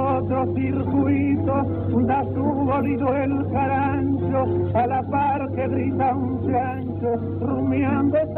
Otro 0.00 0.54
circuito, 0.54 1.54
da 2.06 2.24
su 2.24 2.72
el 3.14 3.50
carancho, 3.52 4.46
a 4.74 4.86
la 4.86 5.02
par 5.02 5.50
que 5.52 5.68
grita 5.68 6.14
un 6.14 6.50
chancho, 6.50 7.16
rumiando 7.40 8.18
el 8.18 8.28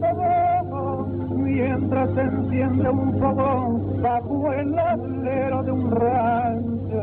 todo, 0.00 1.06
mientras 1.36 2.10
se 2.14 2.20
enciende 2.22 2.90
un 2.90 3.18
fogón 3.20 4.02
bajo 4.02 4.52
el 4.52 4.78
alero 4.78 5.62
de 5.62 5.72
un 5.72 5.90
rancho. 5.92 7.02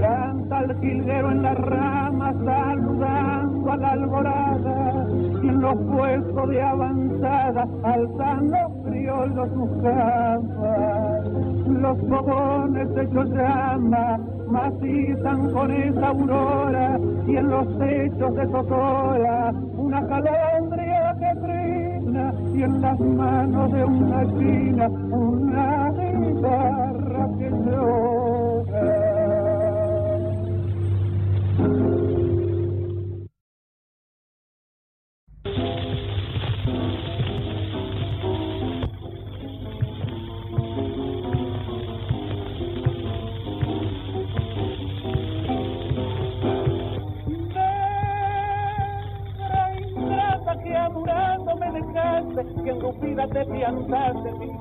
Canta 0.00 0.60
el 0.60 0.80
jilguero 0.80 1.30
en 1.32 1.42
las 1.42 1.58
ramas 1.58 2.36
saludando 2.44 3.72
a 3.72 3.76
la 3.76 3.90
alborada 3.90 5.11
los 5.50 5.74
puestos 5.74 6.48
de 6.48 6.62
avanzada 6.62 7.66
alzan 7.82 8.50
los 8.50 8.72
criollos 8.84 9.48
sus 9.54 9.70
capas. 9.82 11.26
Los 11.66 11.98
fogones 12.08 12.88
hechos 12.96 13.28
llama 13.30 14.18
macizan 14.48 15.50
con 15.52 15.70
esa 15.70 16.08
aurora 16.08 16.98
y 17.26 17.36
en 17.36 17.48
los 17.48 17.78
techos 17.78 18.34
de 18.34 18.46
Totora 18.48 19.52
una 19.76 20.06
calendria 20.06 21.16
que 21.18 21.40
trina 21.40 22.34
y 22.54 22.62
en 22.62 22.80
las 22.82 23.00
manos 23.00 23.72
de 23.72 23.84
una 23.84 24.24
china 24.38 24.88
una 24.88 25.90
guitarra 25.90 27.28
que 27.38 27.50
llora. 27.50 29.02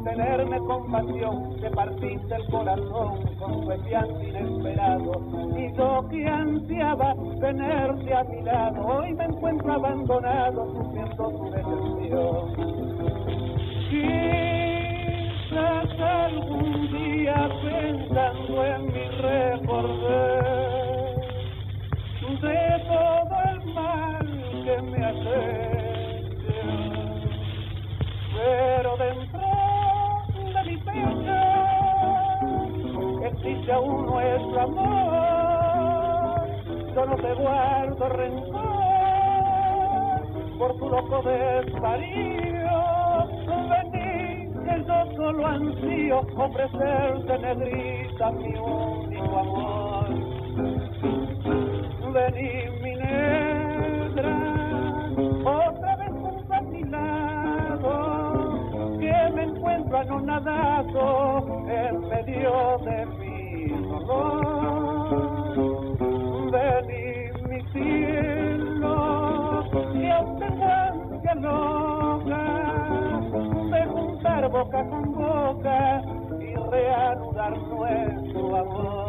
Tenerme 0.03 0.57
compasión, 0.59 1.55
te 1.59 1.69
partiste 1.71 2.35
el 2.35 2.45
corazón 2.47 3.19
con 3.39 3.65
tu 3.65 3.71
inesperado, 3.71 5.11
y 5.57 5.73
yo 5.75 6.07
que 6.09 6.27
ansiaba 6.27 7.15
tenerte 7.39 8.13
a 8.13 8.23
mi 8.23 8.41
lado, 8.43 8.85
hoy 8.85 9.13
me 9.13 9.25
encuentro 9.25 9.73
abandonado 9.73 10.71
sufriendo 10.73 11.29
tu 11.29 11.51
decepción. 11.51 12.53
Quizás 15.49 15.89
algún 15.99 16.91
día 16.91 17.49
pensando 17.63 18.65
en 18.65 18.85
mi 18.87 19.07
recordé 19.21 20.61
de 22.41 22.83
todo 22.87 23.35
el 23.51 23.73
mal 23.73 24.63
que 24.63 24.81
me 24.81 25.05
hace 25.05 25.70
que 33.71 33.75
aún 33.75 34.05
no 34.05 34.19
es 34.19 34.57
amor, 34.57 36.45
yo 36.93 37.05
no 37.05 37.15
te 37.15 37.33
guardo 37.35 38.09
rencor 38.09 38.67
por 40.59 40.77
tu 40.77 40.89
loco 40.89 41.21
desvarío. 41.21 42.81
Vení, 43.71 44.51
que 44.65 44.83
yo 44.85 45.15
solo 45.15 45.47
ansío 45.47 46.19
ofrecerte, 46.35 47.37
negrita, 47.39 48.31
mi 48.31 48.53
único 48.57 49.39
amor. 49.39 50.09
Vení, 52.13 52.51
mi 52.83 52.93
negra, 52.95 54.35
otra 55.45 55.95
vez 55.95 56.11
junto 56.11 56.53
a 56.53 56.61
mi 56.61 56.81
que 58.99 59.15
me 59.33 59.43
encuentro 59.43 59.97
anonadado 59.97 61.45
en 61.69 62.09
medio 62.09 62.77
de 62.83 63.05
mí 63.05 63.30
boca 74.51 74.83
con 74.83 75.13
boca 75.13 76.01
y 76.39 76.55
reanudar 76.69 77.57
nuestro 77.57 78.55
amor. 78.57 79.01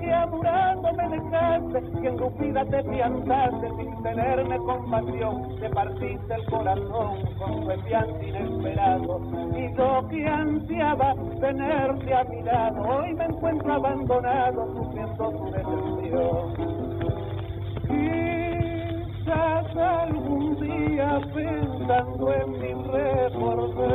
que 0.00 0.12
amurando 0.12 0.92
me 0.92 1.08
dejaste 1.08 1.82
y 2.00 2.06
engrupida 2.06 2.64
te 2.64 2.82
piantaste 2.84 3.68
sin 3.76 4.02
tenerme 4.02 4.56
compasión, 4.58 5.56
te 5.60 5.68
partiste 5.68 6.34
el 6.34 6.44
corazón 6.46 7.16
con 7.36 7.60
tu 7.60 7.70
enviante 7.70 8.28
inesperado 8.28 9.20
que 10.10 10.26
ansiaba 10.26 11.14
tenerte 11.40 12.14
a 12.14 12.24
mi 12.24 12.42
lado, 12.42 12.82
hoy 12.82 13.14
me 13.14 13.24
encuentro 13.24 13.72
abandonado 13.72 14.66
sufriendo 14.74 15.30
tu 15.30 15.50
decepción. 15.52 16.54
Quizás 19.22 19.76
algún 19.76 20.60
día 20.60 21.20
pensando 21.32 22.32
en 22.32 22.50
mi 22.52 22.72
reporte 22.90 23.88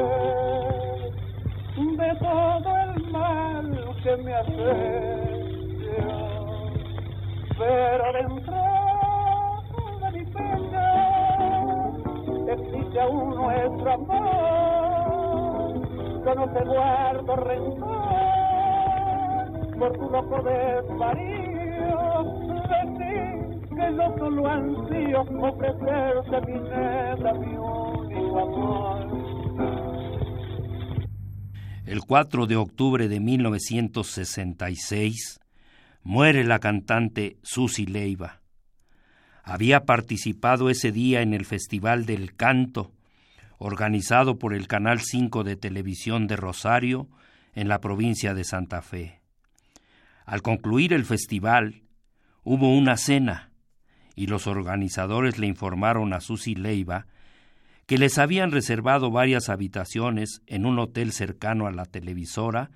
de 1.76 2.16
todo 2.20 2.78
el 2.78 3.12
mal 3.12 3.96
que 4.04 4.18
me 4.18 4.34
hace 4.34 5.16
pero 7.58 8.14
dentro 8.14 8.56
de 10.02 10.12
mi 10.12 10.26
pecho 10.26 10.86
existe 12.52 13.00
aún 13.00 13.36
nuestro 13.36 13.94
amor. 13.94 14.65
Yo 16.26 16.34
no 16.34 16.50
te 16.52 16.66
guardo 16.66 17.36
rencor 17.36 17.86
por 19.78 19.94
tu 19.94 20.10
loco 20.10 20.42
desvarío 20.42 22.24
de 22.66 22.82
ti, 22.98 23.14
que 23.70 23.86
yo 23.96 24.10
solo 24.18 24.48
ansío 24.48 25.22
ofrecerte 25.22 26.42
mi 26.48 26.60
neta, 26.62 27.32
mi 27.34 27.56
único 27.56 28.40
amor. 28.40 29.06
El 31.86 32.02
4 32.02 32.48
de 32.48 32.56
octubre 32.56 33.08
de 33.08 33.20
1966, 33.20 35.40
muere 36.02 36.44
la 36.44 36.58
cantante 36.58 37.38
Susi 37.44 37.86
Leiva. 37.86 38.42
Había 39.44 39.86
participado 39.86 40.72
ese 40.72 40.92
día 40.92 41.22
en 41.22 41.36
el 41.36 41.46
Festival 41.46 42.08
del 42.08 42.36
Canto, 42.36 42.95
organizado 43.58 44.38
por 44.38 44.54
el 44.54 44.68
Canal 44.68 45.00
5 45.02 45.44
de 45.44 45.56
Televisión 45.56 46.28
de 46.28 46.36
Rosario, 46.36 47.10
en 47.54 47.70
la 47.70 47.80
provincia 47.80 48.34
de 48.34 48.44
Santa 48.44 48.82
Fe. 48.82 49.22
Al 50.26 50.42
concluir 50.42 50.94
el 50.94 51.06
festival, 51.06 51.84
hubo 52.44 52.76
una 52.76 52.98
cena 52.98 53.52
y 54.16 54.28
los 54.28 54.48
organizadores 54.48 55.40
le 55.40 55.48
informaron 55.48 56.14
a 56.14 56.20
Susi 56.20 56.56
Leiva 56.56 57.08
que 57.86 57.98
les 57.98 58.18
habían 58.18 58.52
reservado 58.52 59.12
varias 59.12 59.50
habitaciones 59.50 60.42
en 60.48 60.66
un 60.66 60.80
hotel 60.80 61.12
cercano 61.12 61.68
a 61.68 61.72
la 61.72 61.86
televisora 61.86 62.72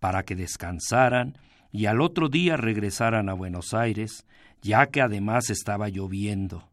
para 0.00 0.22
que 0.22 0.34
descansaran 0.34 1.38
y 1.70 1.86
al 1.86 2.00
otro 2.00 2.28
día 2.28 2.56
regresaran 2.56 3.28
a 3.28 3.34
Buenos 3.34 3.74
Aires, 3.74 4.26
ya 4.62 4.86
que 4.86 5.02
además 5.02 5.50
estaba 5.50 5.88
lloviendo. 5.88 6.70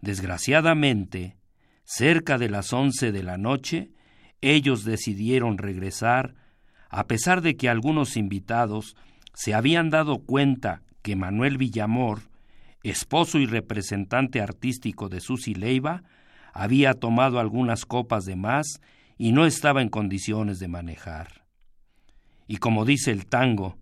Desgraciadamente, 0.00 1.36
cerca 1.84 2.38
de 2.38 2.48
las 2.48 2.72
once 2.72 3.12
de 3.12 3.22
la 3.22 3.36
noche, 3.36 3.90
ellos 4.40 4.84
decidieron 4.84 5.58
regresar, 5.58 6.34
a 6.88 7.06
pesar 7.06 7.40
de 7.40 7.56
que 7.56 7.68
algunos 7.68 8.16
invitados 8.16 8.96
se 9.34 9.54
habían 9.54 9.90
dado 9.90 10.18
cuenta 10.18 10.82
que 11.02 11.16
Manuel 11.16 11.58
Villamor, 11.58 12.22
esposo 12.82 13.38
y 13.38 13.46
representante 13.46 14.40
artístico 14.40 15.08
de 15.08 15.20
Susi 15.20 15.54
Leiva, 15.54 16.02
había 16.52 16.94
tomado 16.94 17.40
algunas 17.40 17.84
copas 17.84 18.24
de 18.24 18.36
más 18.36 18.80
y 19.18 19.32
no 19.32 19.46
estaba 19.46 19.82
en 19.82 19.88
condiciones 19.88 20.58
de 20.58 20.68
manejar. 20.68 21.44
Y 22.46 22.58
como 22.58 22.84
dice 22.84 23.10
el 23.10 23.26
tango, 23.26 23.76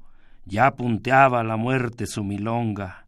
ya 0.44 0.74
punteaba 0.74 1.44
la 1.44 1.56
muerte 1.56 2.06
su 2.06 2.24
milonga. 2.24 3.06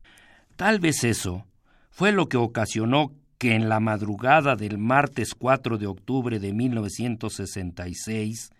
Tal 0.57 0.81
vez 0.81 1.05
eso 1.05 1.47
fue 1.91 2.13
lo 2.13 2.29
que 2.29 2.37
ocasionó 2.37 3.13
que 3.39 3.55
en 3.55 3.69
la 3.69 3.81
madrugada 3.81 4.57
del 4.57 4.79
martes 4.79 5.35
4 5.35 5.79
de 5.79 5.87
octubre 5.87 6.39
de 6.39 6.53
1966, 6.53 8.51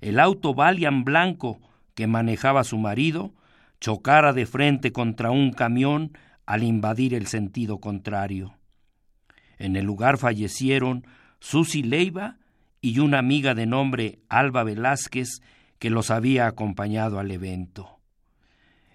el 0.00 0.20
auto 0.20 0.54
Valiant 0.54 1.04
blanco 1.04 1.60
que 1.94 2.06
manejaba 2.06 2.64
su 2.64 2.78
marido 2.78 3.32
chocara 3.80 4.32
de 4.32 4.46
frente 4.46 4.92
contra 4.92 5.30
un 5.30 5.52
camión 5.52 6.16
al 6.46 6.62
invadir 6.62 7.14
el 7.14 7.26
sentido 7.26 7.78
contrario. 7.78 8.54
En 9.58 9.76
el 9.76 9.84
lugar 9.84 10.18
fallecieron 10.18 11.06
Susi 11.40 11.82
Leiva 11.82 12.38
y 12.80 12.98
una 12.98 13.18
amiga 13.18 13.54
de 13.54 13.66
nombre 13.66 14.18
Alba 14.28 14.64
Velázquez 14.64 15.40
que 15.78 15.90
los 15.90 16.10
había 16.10 16.46
acompañado 16.46 17.18
al 17.18 17.30
evento. 17.30 17.98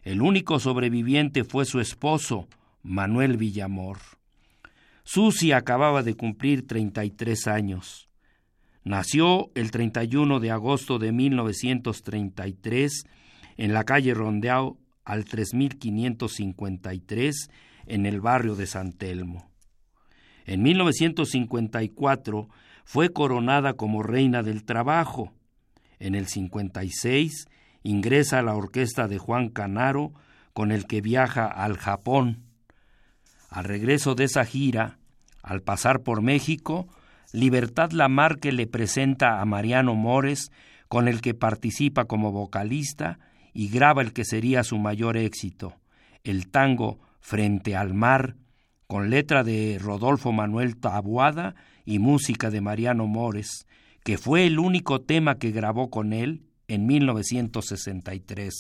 El 0.04 0.22
único 0.22 0.60
sobreviviente 0.60 1.44
fue 1.44 1.66
su 1.66 1.80
esposo, 1.80 2.48
Manuel 2.82 3.38
Villamor. 3.38 3.98
Susi 5.12 5.54
acababa 5.54 6.04
de 6.04 6.14
cumplir 6.14 6.68
33 6.68 7.48
años. 7.48 8.08
Nació 8.84 9.50
el 9.56 9.72
31 9.72 10.40
de 10.40 10.52
agosto 10.52 11.00
de 11.00 11.12
1933 11.12 13.06
en 13.58 13.74
la 13.74 13.86
calle 13.86 14.14
Rondeau 14.14 14.78
al 15.04 15.26
3553 15.26 17.50
en 17.88 18.06
el 18.06 18.22
barrio 18.22 18.56
de 18.56 18.68
San 18.68 18.94
Telmo. 18.94 19.50
En 20.46 20.62
1954 20.62 22.48
fue 22.84 23.10
coronada 23.10 23.74
como 23.74 24.04
reina 24.04 24.44
del 24.44 24.64
trabajo. 24.64 25.34
En 25.98 26.14
el 26.14 26.28
56 26.28 27.48
ingresa 27.82 28.38
a 28.38 28.44
la 28.44 28.54
orquesta 28.54 29.08
de 29.08 29.18
Juan 29.18 29.50
Canaro, 29.50 30.14
con 30.54 30.72
el 30.72 30.86
que 30.86 31.02
viaja 31.02 31.48
al 31.48 31.78
Japón. 31.78 32.44
Al 33.50 33.64
regreso 33.64 34.14
de 34.14 34.26
esa 34.26 34.46
gira, 34.46 34.99
al 35.50 35.64
pasar 35.64 36.02
por 36.04 36.22
México, 36.22 36.88
Libertad 37.34 37.90
Lamarque 37.90 38.52
le 38.52 38.68
presenta 38.68 39.42
a 39.42 39.46
Mariano 39.46 39.96
Mores, 39.96 40.52
con 40.88 41.08
el 41.08 41.22
que 41.22 41.34
participa 41.34 42.06
como 42.06 42.32
vocalista 42.32 43.18
y 43.52 43.70
graba 43.70 44.04
el 44.04 44.14
que 44.14 44.26
sería 44.26 44.64
su 44.64 44.78
mayor 44.78 45.18
éxito, 45.18 45.74
el 46.24 46.52
tango 46.52 47.00
Frente 47.20 47.76
al 47.76 47.96
Mar, 47.96 48.36
con 48.86 49.10
letra 49.10 49.44
de 49.44 49.80
Rodolfo 49.82 50.32
Manuel 50.32 50.78
Tabuada 50.78 51.56
y 51.84 51.98
música 51.98 52.52
de 52.52 52.62
Mariano 52.62 53.08
Mores, 53.08 53.66
que 54.04 54.20
fue 54.20 54.46
el 54.46 54.60
único 54.60 55.02
tema 55.02 55.40
que 55.40 55.50
grabó 55.50 55.90
con 55.90 56.14
él 56.14 56.44
en 56.68 56.86
1963. 56.86 58.54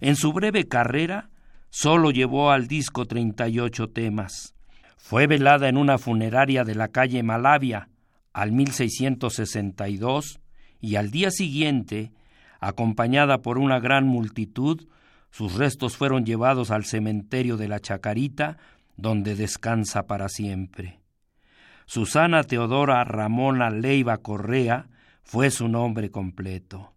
En 0.00 0.14
su 0.14 0.32
breve 0.32 0.68
carrera, 0.68 1.30
solo 1.68 2.12
llevó 2.12 2.52
al 2.52 2.68
disco 2.68 3.06
38 3.06 3.88
temas. 3.90 4.54
Fue 5.02 5.26
velada 5.26 5.68
en 5.68 5.76
una 5.76 5.98
funeraria 5.98 6.62
de 6.64 6.74
la 6.74 6.88
calle 6.88 7.22
Malavia 7.22 7.88
al 8.32 8.52
1662 8.52 10.40
y 10.80 10.96
al 10.96 11.10
día 11.10 11.30
siguiente, 11.30 12.12
acompañada 12.60 13.42
por 13.42 13.58
una 13.58 13.80
gran 13.80 14.06
multitud, 14.06 14.86
sus 15.30 15.54
restos 15.54 15.96
fueron 15.96 16.24
llevados 16.24 16.70
al 16.70 16.84
cementerio 16.84 17.56
de 17.56 17.68
la 17.68 17.80
Chacarita, 17.80 18.56
donde 18.96 19.34
descansa 19.34 20.06
para 20.06 20.28
siempre. 20.28 21.00
Susana 21.86 22.44
Teodora 22.44 23.02
Ramona 23.02 23.70
Leiva 23.70 24.18
Correa 24.18 24.88
fue 25.22 25.50
su 25.50 25.66
nombre 25.68 26.10
completo. 26.10 26.92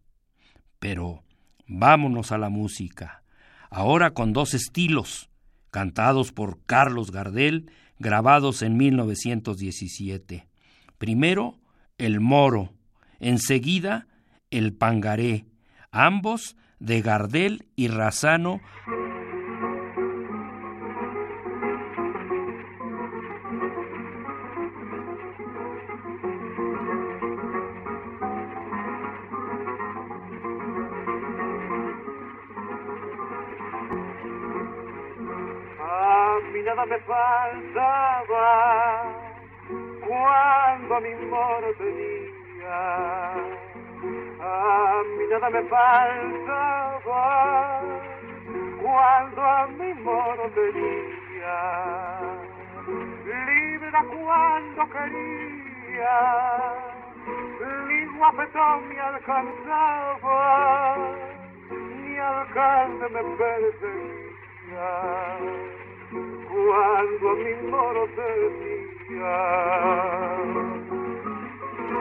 Pero 0.77 1.23
vámonos 1.65 2.31
a 2.31 2.37
la 2.37 2.49
música, 2.49 3.23
ahora 3.71 4.11
con 4.11 4.33
dos 4.33 4.53
estilos, 4.53 5.29
cantados 5.71 6.31
por 6.31 6.59
Carlos 6.65 7.11
Gardel, 7.11 7.71
grabados 7.99 8.61
en 8.61 8.77
1917. 8.77 10.47
Primero, 10.97 11.59
El 11.97 12.19
Moro, 12.19 12.73
enseguida, 13.19 14.07
El 14.51 14.73
Pangaré, 14.73 15.45
ambos 15.91 16.55
de 16.79 17.01
Gardel 17.01 17.65
y 17.75 17.87
Razano 17.87 18.59
moro 41.33 41.69
tenía. 41.77 42.81
A 44.39 45.03
mí 45.17 45.23
nada 45.31 45.49
me 45.49 45.63
faltaba 45.63 47.21
cuando 48.81 49.41
a 49.41 49.67
mi 49.67 49.93
moro 50.05 50.45
tenía. 50.59 51.59
Libre 53.25 53.99
cuando 54.23 54.81
quería, 54.93 56.17
mi 57.87 57.99
guapetón 58.17 58.79
me 58.89 58.99
alcanzaba, 58.99 60.41
mi 61.69 62.17
alcalde 62.17 63.05
me 63.09 63.23
perseguía 63.41 64.91
cuando 66.49 67.27
mi 67.43 67.53
moro 67.71 68.03
tenía. 68.15 68.83
Mi 71.93 71.99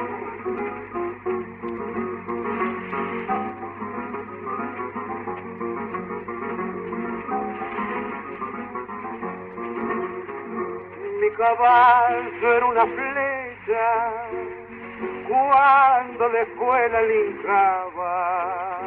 caballo 11.37 12.53
era 12.55 12.67
una 12.67 12.87
flecha 12.87 14.13
cuando 15.29 16.29
le 16.29 16.47
la 16.89 17.03
lincaba. 17.03 18.79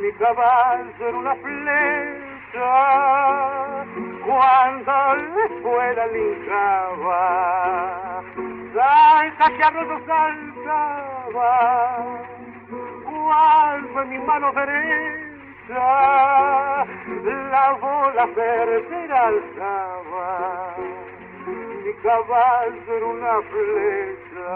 Mi 0.00 0.12
caballo 0.14 1.06
era 1.08 1.16
una 1.16 1.34
flecha 1.36 2.72
cuando 4.24 4.92
le 5.14 5.94
la 5.94 6.06
lincaba. 6.06 7.20
Salta 8.74 9.50
que 9.50 9.62
a 9.62 9.70
saltaba 10.06 11.52
en 14.02 14.08
mi 14.08 14.18
mano 14.18 14.52
derecha 14.52 15.12
la 17.50 17.72
bola 17.80 18.26
certera 18.34 19.26
alzaba. 19.26 20.74
Mi 21.84 21.92
caballo 22.02 22.96
era 22.96 23.06
una 23.06 23.42
flecha. 23.50 24.52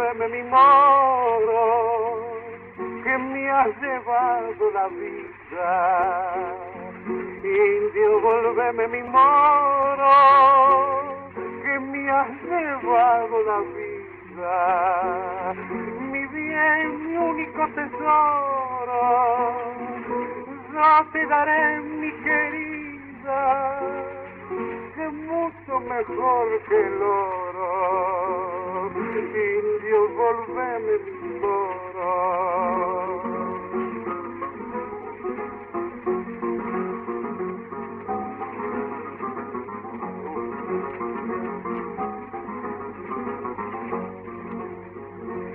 Indio, 0.00 0.08
volveme 0.08 0.28
mi 0.28 0.42
moro, 0.44 1.62
que 3.04 3.18
me 3.18 3.50
has 3.50 3.80
llevado 3.80 4.70
la 4.72 4.88
vida. 4.88 6.32
Indio, 7.44 8.20
volveme 8.20 8.88
mi 8.88 9.02
moro, 9.02 10.10
que 11.62 11.80
me 11.80 12.10
has 12.10 12.28
llevado 12.44 13.42
la 13.42 13.60
vida. 13.76 15.54
Mi 16.10 16.26
bien, 16.28 17.06
mi 17.06 17.16
único 17.18 17.68
tesoro, 17.74 19.52
yo 20.72 21.06
te 21.12 21.26
daré 21.26 21.80
mi 21.80 22.10
querida 22.22 23.80
que 24.94 25.08
mucho 25.08 25.80
mejor 25.80 26.62
que 26.68 26.86
el 26.86 27.02
oro. 27.02 28.59
Moro. 31.40 32.12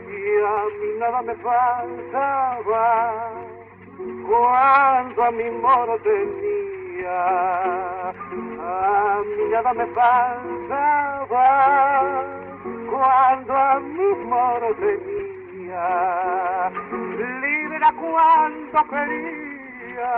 Y 0.08 0.12
a 0.42 0.66
mí 0.80 0.90
nada 1.00 1.22
me 1.22 1.36
faltaba 1.36 2.86
cuando 4.28 5.24
a 5.24 5.32
mi 5.32 5.50
moro 5.52 6.00
tenía. 6.00 7.20
A 8.10 9.22
mí 9.26 9.44
nada 9.52 9.74
me 9.74 9.86
faltaba 9.88 11.46
cuando 12.90 13.54
a 13.54 13.80
mi 13.80 14.16
moro 14.26 14.76
tenía. 14.76 16.72
Libre 17.42 17.88
cuando 18.00 18.84
quería, 18.90 20.14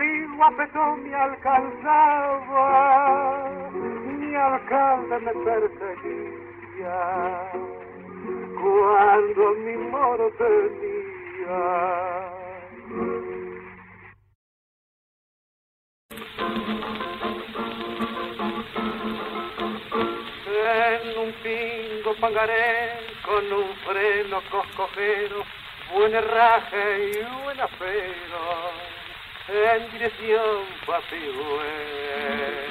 ligua 0.00 0.50
petón 0.56 1.02
me 1.04 1.14
alcanzaba, 1.14 2.60
mi 3.72 4.34
alcalde 4.34 5.18
me 5.20 5.32
perseguía 5.44 6.96
cuando 8.60 9.54
mi 9.64 9.76
moro 9.90 10.30
tenía. 10.38 11.06
En 17.18 17.45
pingo 22.16 22.20
pangaré 22.20 22.92
con 23.22 23.52
un 23.52 23.74
freno 23.84 24.40
coscojero, 24.50 25.44
buen 25.92 26.14
herraje 26.14 27.12
y 27.12 27.18
buen 27.42 27.60
afero, 27.60 28.72
en 29.48 29.90
dirección 29.92 30.64
Papigüe. 30.86 32.68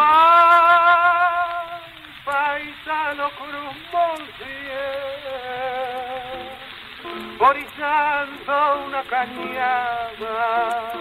¡Ay, 0.00 1.80
paisano 2.24 3.30
cruz 3.30 3.76
Borizando 7.38 8.84
una 8.86 9.02
cañada 9.04 10.92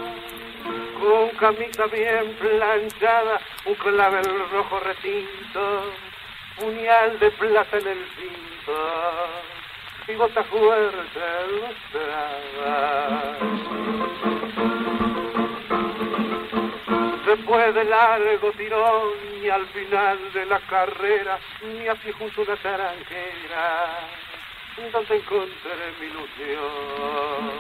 con 1.00 1.30
camisa 1.38 1.86
bien 1.88 2.36
planchada, 2.40 3.40
un 3.66 3.76
clavel 3.76 4.50
rojo 4.52 4.80
retinto, 4.80 5.92
puñal 6.60 7.20
de 7.20 7.32
plata 7.32 7.78
en 7.78 7.88
el 7.88 8.06
cinto 8.16 8.76
y 10.08 10.16
bota 10.16 10.44
fuerte 10.44 11.20
lustrada. 11.52 13.38
Después 17.26 17.76
de 17.76 17.84
largo 17.84 18.52
tirón 18.54 19.14
y 19.42 19.50
al 19.50 19.66
final 19.68 20.32
de 20.34 20.46
la 20.46 20.60
carrera, 20.62 21.40
me 21.62 21.90
así 21.90 22.12
junto 22.14 22.42
una 22.42 22.56
taranquera, 22.56 24.10
donde 24.94 25.16
encontré 25.18 25.94
mi 26.00 26.06
ilusión. 26.08 27.58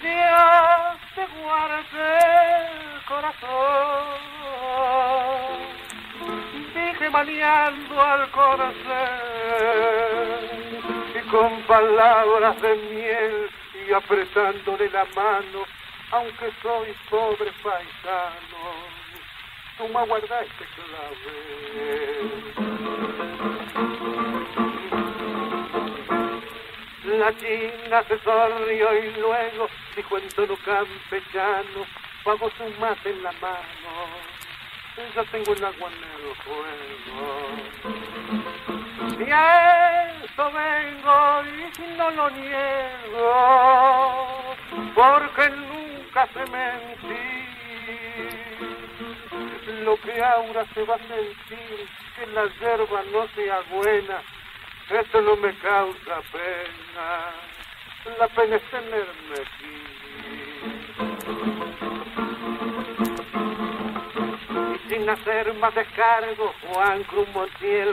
Dios 0.00 0.98
te 1.14 1.26
guarde 1.42 2.18
el 2.62 3.04
corazón, 3.04 4.20
dije 7.02 7.10
maniando 7.10 8.00
al 8.00 8.30
corazón, 8.30 8.78
y 11.14 11.18
con 11.28 11.62
palabras 11.62 12.62
de 12.62 12.76
miel 12.76 13.50
y 13.86 13.92
apretándole 13.92 14.88
la 14.90 15.04
mano, 15.16 15.64
aunque 16.12 16.52
soy 16.62 16.94
pobre 17.10 17.50
paisano, 17.62 18.74
tú 19.78 19.88
me 19.88 20.06
guardaste 20.06 20.64
clave. 20.76 21.32
La 27.04 27.36
china 27.36 28.02
se 28.08 28.18
sonrió 28.20 28.98
y 28.98 29.10
luego 29.20 29.68
dijo 29.96 30.18
en 30.18 30.28
tono 30.28 30.56
campechano, 30.64 31.84
vamos 32.24 32.52
un 32.60 32.80
mate 32.80 33.10
en 33.10 33.22
la 33.22 33.32
mano, 33.32 34.31
ya 34.96 35.24
tengo 35.30 35.52
el 35.52 35.64
agua 35.64 35.90
en 35.90 36.04
el 36.04 36.34
juego. 36.44 37.28
Y 39.18 39.30
a 39.30 40.10
eso 40.24 40.50
vengo 40.52 41.42
y 41.78 41.82
no 41.96 42.10
lo 42.10 42.30
niego, 42.30 43.28
porque 44.94 45.50
nunca 45.50 46.28
se 46.32 46.46
mentí. 46.50 47.42
Lo 49.84 49.96
que 50.00 50.22
ahora 50.22 50.64
se 50.74 50.82
va 50.84 50.94
a 50.94 50.98
sentir, 50.98 51.88
que 52.16 52.26
la 52.28 52.44
yerba 52.60 53.02
no 53.12 53.26
sea 53.34 53.60
buena, 53.70 54.22
eso 54.90 55.20
no 55.22 55.36
me 55.36 55.54
causa 55.58 56.22
pena. 56.30 57.32
La 58.18 58.28
pena 58.28 58.56
es 58.56 58.70
tenerme 58.70 59.34
aquí. 59.34 59.91
Sin 65.02 65.10
hacer 65.10 65.52
más 65.54 65.74
descargo, 65.74 66.54
Juan 66.62 67.02
Cruz 67.04 67.26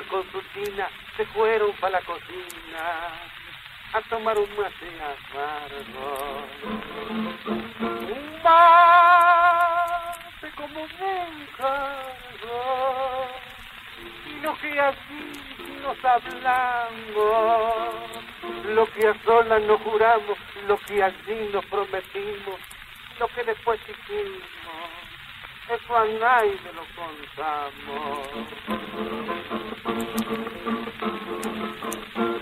con 0.10 0.32
su 0.32 0.41
tina 0.53 0.88
se 1.18 1.26
fueron 1.28 1.72
para 1.78 1.99
la 1.99 2.05
cocina 2.05 3.10
a 3.93 4.01
tomar 4.10 4.38
un 4.38 4.49
mate 4.55 4.86
amargo. 5.01 6.43
Un 7.88 8.43
mate 8.43 9.32
como 10.55 10.82
nunca, 10.82 11.74
y 14.28 14.41
lo 14.41 14.55
que 14.60 14.80
así 14.80 15.34
nos 15.82 16.05
hablamos, 16.05 17.16
lo 18.66 18.86
que 18.93 19.07
a 19.07 19.24
solas 19.24 19.62
nos 19.64 19.82
juramos, 19.82 20.38
lo 20.68 20.78
que 20.78 21.03
así 21.03 21.49
nos 21.51 21.66
prometimos, 21.66 22.60
lo 23.20 23.28
que 23.30 23.43
después 23.45 23.80
hicimos 23.82 24.59
eso 25.70 25.95
a 25.95 26.05
nadie 26.05 26.57
lo 26.74 26.84
contamos. 26.95 28.28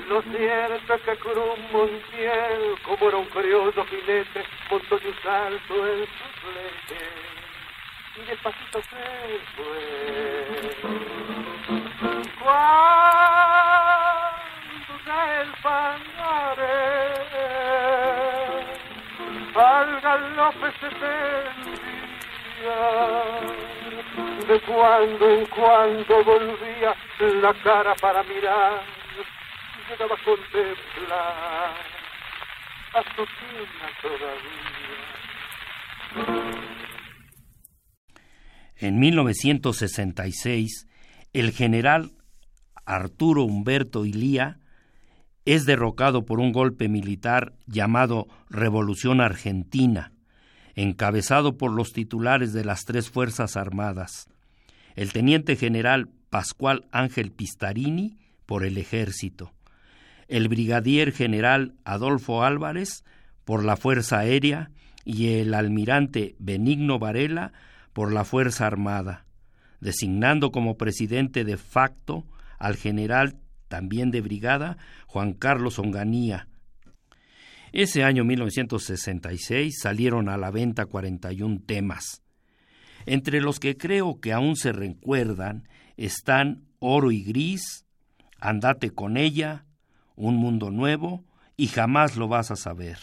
Lo 0.08 0.22
cierto 0.22 0.94
es 0.94 1.02
que 1.02 1.18
Cruz 1.18 1.60
Montiel, 1.72 2.76
como 2.84 3.08
era 3.10 3.18
un 3.18 3.26
curioso 3.26 3.86
jinete, 3.86 4.46
montó 4.72 4.98
de 5.00 5.10
un 5.10 5.16
salto 5.22 5.88
en 5.88 6.06
su 6.06 6.24
flete 6.42 7.02
y 8.16 8.22
despacito 8.28 8.82
se 8.82 9.40
fue. 9.56 9.82
Cuando 12.42 13.34
cae 15.06 15.42
el 15.42 15.52
panare, 15.62 16.78
al 19.56 20.02
galope 20.02 20.70
se 20.80 20.90
de 24.48 24.60
cuando 24.62 25.30
en 25.30 25.46
cuando 25.48 26.24
volvía 26.24 26.96
la 27.42 27.54
cara 27.62 27.94
para 28.02 28.24
mirar, 28.24 28.82
llegaba 29.90 30.16
a 30.16 30.24
contemplar 30.24 31.76
a 32.94 33.04
su 33.16 33.26
tina 33.26 33.90
todavía. 34.02 34.78
En 38.78 39.00
1966, 39.00 40.88
el 41.34 41.52
general 41.52 42.12
Arturo 42.86 43.44
Humberto 43.44 44.06
Ilía 44.06 44.60
es 45.46 45.66
derrocado 45.66 46.26
por 46.26 46.40
un 46.40 46.52
golpe 46.52 46.88
militar 46.90 47.54
llamado 47.66 48.28
Revolución 48.50 49.22
Argentina 49.22 50.12
encabezado 50.78 51.58
por 51.58 51.72
los 51.72 51.92
titulares 51.92 52.54
de 52.54 52.64
las 52.64 52.86
tres 52.86 53.10
Fuerzas 53.10 53.58
Armadas, 53.58 54.30
el 54.96 55.12
teniente 55.12 55.58
general 55.58 56.10
Pascual 56.30 56.86
Ángel 56.92 57.32
Pistarini 57.32 58.18
por 58.46 58.64
el 58.64 58.78
Ejército, 58.78 59.52
el 60.28 60.48
brigadier 60.48 61.12
general 61.12 61.74
Adolfo 61.84 62.44
Álvarez 62.44 63.04
por 63.44 63.64
la 63.66 63.76
Fuerza 63.76 64.20
Aérea. 64.20 64.72
Y 65.10 65.36
el 65.36 65.54
almirante 65.54 66.36
Benigno 66.38 67.00
Varela 67.00 67.54
por 67.94 68.12
la 68.12 68.26
Fuerza 68.26 68.68
Armada, 68.68 69.24
designando 69.80 70.52
como 70.52 70.76
presidente 70.76 71.46
de 71.46 71.56
facto 71.56 72.26
al 72.60 72.76
general 72.76 73.38
también 73.70 74.12
de 74.12 74.20
brigada 74.20 74.78
Juan 75.06 75.32
Carlos 75.32 75.80
Onganía, 75.80 76.50
ese 77.72 78.04
año 78.04 78.24
1966 78.24 79.80
salieron 79.82 80.30
a 80.30 80.38
la 80.38 80.52
venta 80.52 80.86
41 80.86 81.62
temas. 81.66 82.22
Entre 83.06 83.42
los 83.42 83.60
que 83.60 83.78
creo 83.78 84.20
que 84.20 84.34
aún 84.34 84.56
se 84.56 84.72
recuerdan 84.72 85.68
están 85.96 86.66
Oro 86.80 87.12
y 87.12 87.24
Gris, 87.24 87.86
Andate 88.40 88.92
con 88.92 89.18
ella, 89.18 89.66
Un 90.16 90.36
Mundo 90.36 90.72
Nuevo 90.72 91.26
y 91.56 91.68
Jamás 91.68 92.18
lo 92.18 92.28
vas 92.28 92.52
a 92.52 92.56
saber. 92.56 92.98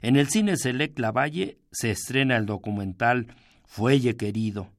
En 0.00 0.16
el 0.16 0.28
cine 0.28 0.56
Select 0.56 0.98
Lavalle 0.98 1.58
se 1.72 1.90
estrena 1.90 2.36
el 2.36 2.46
documental 2.46 3.34
Fuelle 3.66 4.16
Querido, 4.16 4.72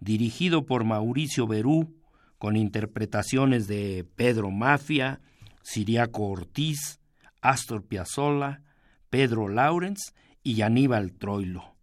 dirigido 0.00 0.66
por 0.66 0.84
Mauricio 0.84 1.46
Berú, 1.46 1.96
con 2.38 2.56
interpretaciones 2.56 3.66
de 3.68 4.06
Pedro 4.16 4.50
Mafia, 4.50 5.20
Siriaco 5.62 6.28
Ortiz, 6.28 6.99
Astor 7.40 7.86
Piazzolla, 7.86 8.62
Pedro 9.08 9.48
Lawrence 9.48 10.12
y 10.42 10.62
Aníbal 10.62 11.12
Troilo. 11.12 11.76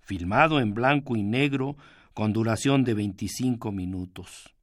Filmado 0.00 0.60
en 0.60 0.74
blanco 0.74 1.16
y 1.16 1.22
negro 1.22 1.76
con 2.14 2.32
duración 2.32 2.84
de 2.84 2.94
25 2.94 3.72
minutos. 3.72 4.54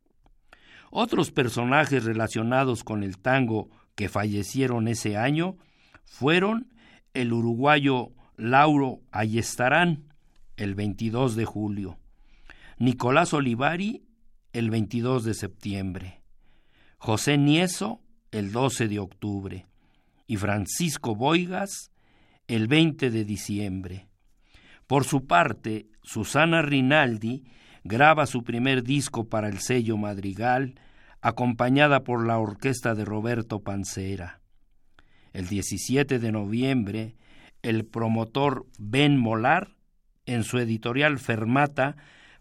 Otros 0.91 1.31
personajes 1.31 2.03
relacionados 2.03 2.83
con 2.83 3.03
el 3.03 3.17
tango 3.17 3.69
que 3.95 4.09
fallecieron 4.09 4.87
ese 4.87 5.17
año 5.17 5.57
fueron 6.05 6.71
el 7.13 7.33
uruguayo 7.33 8.11
Lauro 8.37 9.01
Ayestarán, 9.11 10.13
el 10.55 10.75
22 10.75 11.35
de 11.35 11.45
julio, 11.45 11.97
Nicolás 12.77 13.33
Olivari, 13.33 14.03
el 14.53 14.69
22 14.69 15.23
de 15.23 15.33
septiembre, 15.33 16.21
José 16.97 17.37
Nieso, 17.37 18.01
el 18.31 18.51
12 18.51 18.87
de 18.87 18.99
octubre, 18.99 19.65
y 20.27 20.35
Francisco 20.37 21.15
Boigas 21.15 21.91
el 22.47 22.67
20 22.67 23.09
de 23.09 23.25
diciembre. 23.25 24.07
Por 24.85 25.03
su 25.03 25.25
parte, 25.25 25.87
Susana 26.01 26.61
Rinaldi 26.61 27.45
graba 27.83 28.25
su 28.25 28.43
primer 28.43 28.83
disco 28.83 29.27
para 29.27 29.47
el 29.47 29.59
sello 29.59 29.97
Madrigal, 29.97 30.75
acompañada 31.21 32.03
por 32.03 32.25
la 32.25 32.37
orquesta 32.37 32.93
de 32.95 33.05
Roberto 33.05 33.61
Pancera. 33.61 34.41
El 35.33 35.47
17 35.47 36.19
de 36.19 36.31
noviembre, 36.31 37.15
el 37.61 37.85
promotor 37.85 38.65
Ben 38.77 39.17
Molar, 39.17 39.75
en 40.25 40.43
su 40.43 40.57
editorial 40.57 41.19
Fermata, 41.19 41.95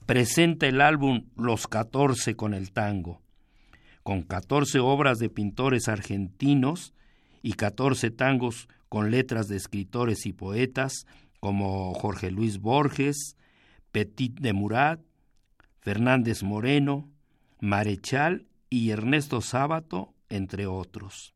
presenta 0.06 0.66
el 0.66 0.80
álbum 0.80 1.26
Los 1.36 1.66
Catorce 1.66 2.36
con 2.36 2.54
el 2.54 2.72
tango, 2.72 3.22
con 4.02 4.22
catorce 4.22 4.78
obras 4.78 5.18
de 5.18 5.30
pintores 5.30 5.88
argentinos 5.88 6.94
y 7.46 7.52
14 7.52 8.10
tangos 8.10 8.68
con 8.88 9.12
letras 9.12 9.46
de 9.46 9.54
escritores 9.54 10.26
y 10.26 10.32
poetas 10.32 11.06
como 11.38 11.94
Jorge 11.94 12.32
Luis 12.32 12.58
Borges, 12.58 13.36
Petit 13.92 14.40
de 14.40 14.52
Murat, 14.52 14.98
Fernández 15.78 16.42
Moreno, 16.42 17.08
Marechal 17.60 18.48
y 18.68 18.90
Ernesto 18.90 19.40
Sábato, 19.42 20.12
entre 20.28 20.66
otros. 20.66 21.34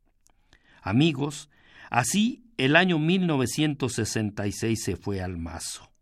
Amigos, 0.81 1.49
así 1.89 2.43
el 2.57 2.75
año 2.75 2.99
1966 2.99 4.83
se 4.83 4.97
fue 4.97 5.21
al 5.21 5.37
mazo. 5.37 5.93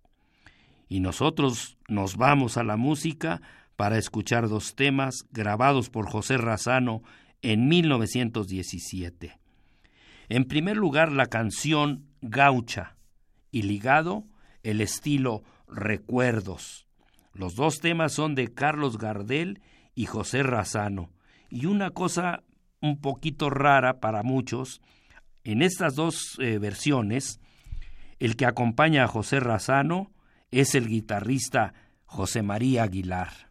Y 0.87 1.01
nosotros 1.01 1.77
nos 1.87 2.17
vamos 2.17 2.57
a 2.57 2.63
la 2.63 2.77
música 2.77 3.43
para 3.75 3.99
escuchar 3.99 4.49
dos 4.49 4.73
temas 4.73 5.27
grabados 5.29 5.91
por 5.91 6.09
José 6.09 6.37
Razano 6.37 7.03
en 7.43 7.67
1917. 7.67 9.39
En 10.29 10.45
primer 10.45 10.77
lugar, 10.77 11.11
la 11.11 11.25
canción 11.25 12.05
gaucha 12.21 12.95
y 13.51 13.63
ligado 13.63 14.25
el 14.63 14.79
estilo 14.81 15.43
Recuerdos. 15.67 16.87
Los 17.33 17.55
dos 17.55 17.79
temas 17.79 18.13
son 18.13 18.35
de 18.35 18.53
Carlos 18.53 18.97
Gardel 18.97 19.61
y 19.95 20.05
José 20.05 20.43
Razano. 20.43 21.11
Y 21.49 21.65
una 21.65 21.91
cosa 21.91 22.43
un 22.81 23.01
poquito 23.01 23.49
rara 23.49 23.99
para 23.99 24.23
muchos, 24.23 24.81
en 25.43 25.61
estas 25.61 25.95
dos 25.95 26.37
eh, 26.39 26.59
versiones, 26.59 27.39
el 28.19 28.35
que 28.35 28.45
acompaña 28.45 29.03
a 29.03 29.07
José 29.07 29.39
Razano 29.39 30.11
es 30.51 30.75
el 30.75 30.87
guitarrista 30.87 31.73
José 32.05 32.41
María 32.43 32.83
Aguilar. 32.83 33.48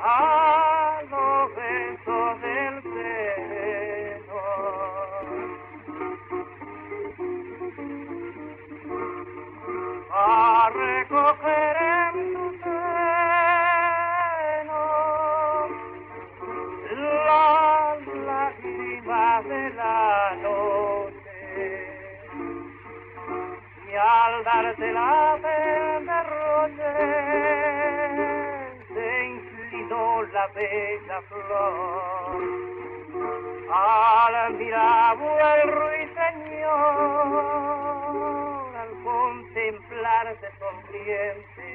a 0.00 1.02
los 1.10 1.54
besos 1.54 2.40
del 2.40 2.82
seno. 2.82 4.40
A 10.10 10.70
recoger 10.70 11.76
en 11.76 12.12
tu 12.34 12.44
seno 12.62 12.82
las 17.26 17.98
lágrimas 18.26 19.44
de 19.44 19.70
la 19.70 20.36
noche 20.42 20.91
al 24.02 24.44
darte 24.44 24.92
la 24.92 25.38
de 25.42 26.04
derroche 26.06 27.42
la 30.32 30.46
bella 30.54 31.20
flor. 31.28 32.42
Al 33.72 34.54
mirar 34.54 35.16
el 35.62 35.72
ruiseñor, 35.72 36.70
al 38.76 38.92
contemplarse 39.02 40.48
sonriente, 40.58 41.70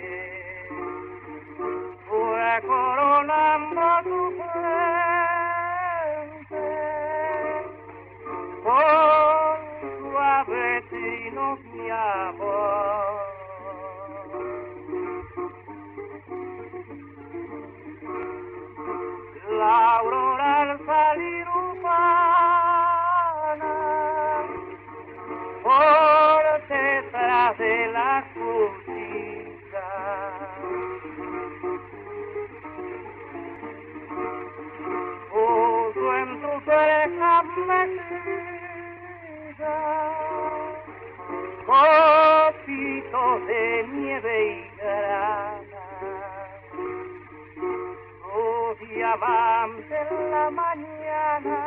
fue 2.08 2.62
coronando 2.68 3.84
tu 4.04 4.22
frente 4.42 5.06
con 8.64 9.58
suave 10.00 10.64
trinos 11.08 11.60
mi 11.74 11.90
amor. 11.90 13.28
La 19.58 19.87
diamante 49.18 49.96
en 50.10 50.32
la 50.32 50.50
mañana 50.50 51.58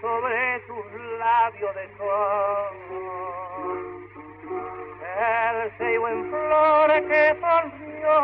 sobre 0.00 0.60
tus 0.60 0.84
labios 1.18 1.74
de 1.74 1.88
sol. 1.96 2.74
El 5.16 5.56
sello 5.78 6.08
en 6.08 6.30
flor 6.30 6.90
que 7.08 7.36
volvió 7.40 8.14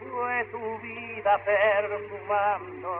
fue 0.00 0.44
tu 0.50 0.78
vida 0.80 1.38
perfumando 1.44 2.92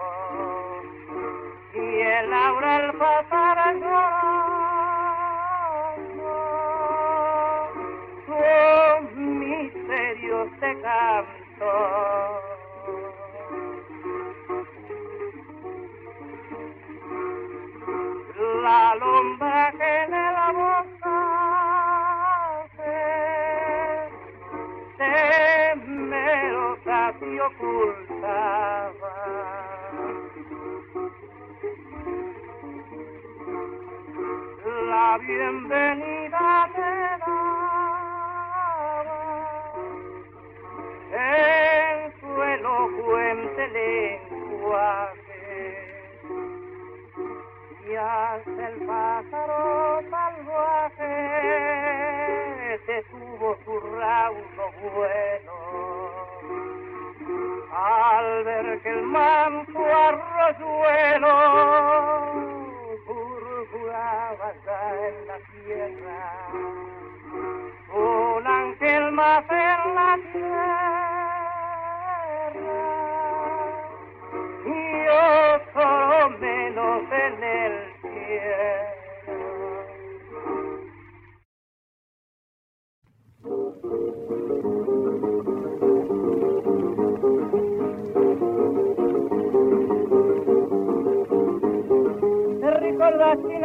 y 1.74 2.00
el 2.00 2.30
laurel 2.30 2.92
pasar 2.98 3.31
llorando 3.31 3.31
La 35.12 35.18
bienvenida 35.18 36.70
te 36.74 36.90
daba 37.20 38.32
en 41.12 42.12
su 42.18 42.42
elocuente 42.42 43.62
lenguaje 43.68 45.44
y 47.86 47.94
hasta 47.94 48.68
el 48.68 48.76
pájaro 48.86 50.00
salvaje 50.08 51.12
detuvo 52.86 53.48
su 53.66 53.74
raudo 53.98 54.64
vuelo 54.94 55.56
al 57.70 58.44
ver 58.44 58.80
que 58.80 58.88
el 58.88 59.02
manso 59.02 59.78
arroyuelo 59.78 61.21
ya 64.64 65.08
en 65.08 65.26
la 65.26 65.38
tierra 65.50 66.20
un 67.94 68.46
ángel 68.46 69.12
más 69.12 69.44
en 69.50 69.94
la 69.94 70.18
tierra 70.32 70.82
y 74.64 75.08
otro 75.08 76.30
menos 76.38 77.02
en 77.12 77.42
el 77.42 77.92
cielo. 78.00 78.91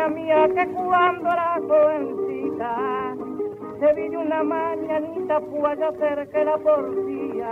Mía, 0.10 0.48
que 0.56 0.68
cuando 0.68 1.32
era 1.32 1.60
jovencita 1.68 3.16
te 3.80 3.94
vi 3.94 4.10
de 4.10 4.18
una 4.18 4.44
mañanita 4.44 5.38
allá 5.38 5.92
cerca 5.94 6.40
de 6.40 6.46
la 6.46 6.58
porfía? 6.58 7.52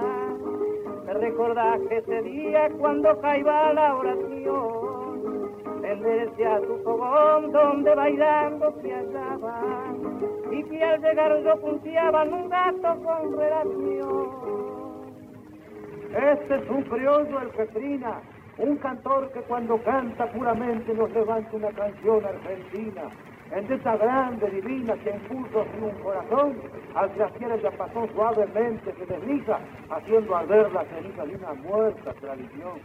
¿Te 1.06 1.14
recordás 1.14 1.80
que 1.88 1.98
ese 1.98 2.22
día 2.24 2.70
cuando 2.80 3.20
caía 3.22 3.74
la 3.74 3.96
oración 3.96 5.52
enderecé 5.84 6.46
a 6.46 6.62
tu 6.62 6.78
fogón 6.84 7.52
donde 7.52 7.94
bailando 7.94 8.74
se 8.82 8.92
hallaban 8.92 10.20
y 10.52 10.64
que 10.64 10.84
al 10.84 11.02
llegar 11.02 11.44
yo 11.44 11.62
punteaban 11.62 12.34
un 12.34 12.50
gato 12.50 13.04
con 13.04 13.38
relación? 13.38 14.46
Este 16.16 16.56
es 16.56 16.70
un 16.70 16.84
criollo 16.84 17.42
el 17.42 17.50
que 17.50 17.66
trina, 17.68 18.22
un 18.58 18.78
cantor 18.78 19.32
que 19.32 19.42
cuando 19.42 19.78
canta 19.84 20.32
puramente 20.32 20.94
nos 20.94 21.12
levanta 21.12 21.56
una 21.56 21.72
canción 21.72 22.24
argentina. 22.26 23.04
En 23.52 23.72
esa 23.72 23.96
grande, 23.98 24.50
divina, 24.50 24.96
que 24.96 25.12
impuso 25.12 25.62
así 25.62 25.78
un 25.80 25.92
corazón, 26.02 26.56
al 26.96 27.10
glaciar 27.10 27.52
ella 27.52 27.72
pasó 27.78 28.08
suavemente, 28.14 28.94
se 28.94 29.06
desliza, 29.06 29.60
haciendo 29.90 30.36
arder 30.36 30.72
la 30.72 30.84
ceniza 30.86 31.26
de 31.26 31.36
una 31.36 31.54
muerta 31.54 32.14
tradición. 32.14 32.80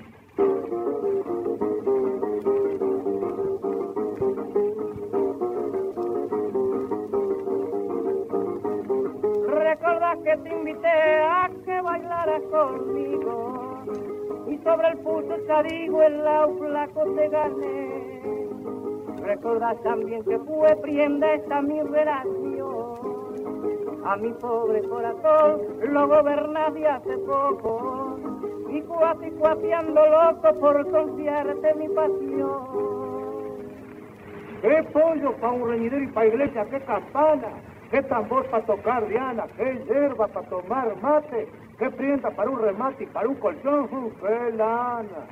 ¿Recuerdas 9.48 10.18
que 10.24 10.36
te 10.36 10.48
invité 10.50 10.88
a 10.88 11.50
que 11.64 11.80
bailaras 11.80 12.42
conmigo? 12.50 13.69
Sobre 14.62 14.88
el 14.88 14.98
puto 14.98 15.34
charigo 15.46 16.02
el 16.02 16.22
lao 16.22 16.54
flaco 16.58 17.04
te 17.14 17.28
gané. 17.28 18.20
¿Recuerdas 19.22 19.80
también 19.82 20.22
que 20.24 20.38
fue 20.40 20.76
prienda 20.82 21.32
esta 21.34 21.62
mi 21.62 21.80
relación? 21.80 22.90
A 24.04 24.16
mi 24.16 24.32
pobre 24.32 24.82
corazón 24.82 25.60
lo 25.82 26.08
gobernaste 26.08 26.86
hace 26.86 27.18
poco. 27.18 28.18
Y 28.68 28.82
cuasi 28.82 29.30
cuateando 29.32 30.00
loco 30.06 30.60
por 30.60 30.90
confiarte 30.90 31.74
mi 31.74 31.88
pasión. 31.88 32.90
¡Qué 34.62 34.82
pollo 34.92 35.32
pa' 35.40 35.52
un 35.52 35.70
reñidero 35.70 36.02
y 36.02 36.08
pa' 36.08 36.26
iglesia! 36.26 36.66
¡Qué 36.66 36.80
campana! 36.80 37.48
¡Qué 37.90 38.02
tambor 38.02 38.44
para 38.50 38.64
tocar 38.66 39.08
diana! 39.08 39.46
¡Qué 39.56 39.82
hierba 39.86 40.26
para 40.28 40.46
tomar 40.48 40.94
mate! 41.00 41.48
¡Qué 41.80 41.90
prienda 41.92 42.30
para 42.32 42.50
un 42.50 42.58
remate 42.58 43.04
y 43.04 43.06
para 43.06 43.26
un 43.26 43.36
colchón! 43.36 43.88
¡Uh, 43.90 44.12
¡Qué 44.20 44.52
lana! 44.54 45.26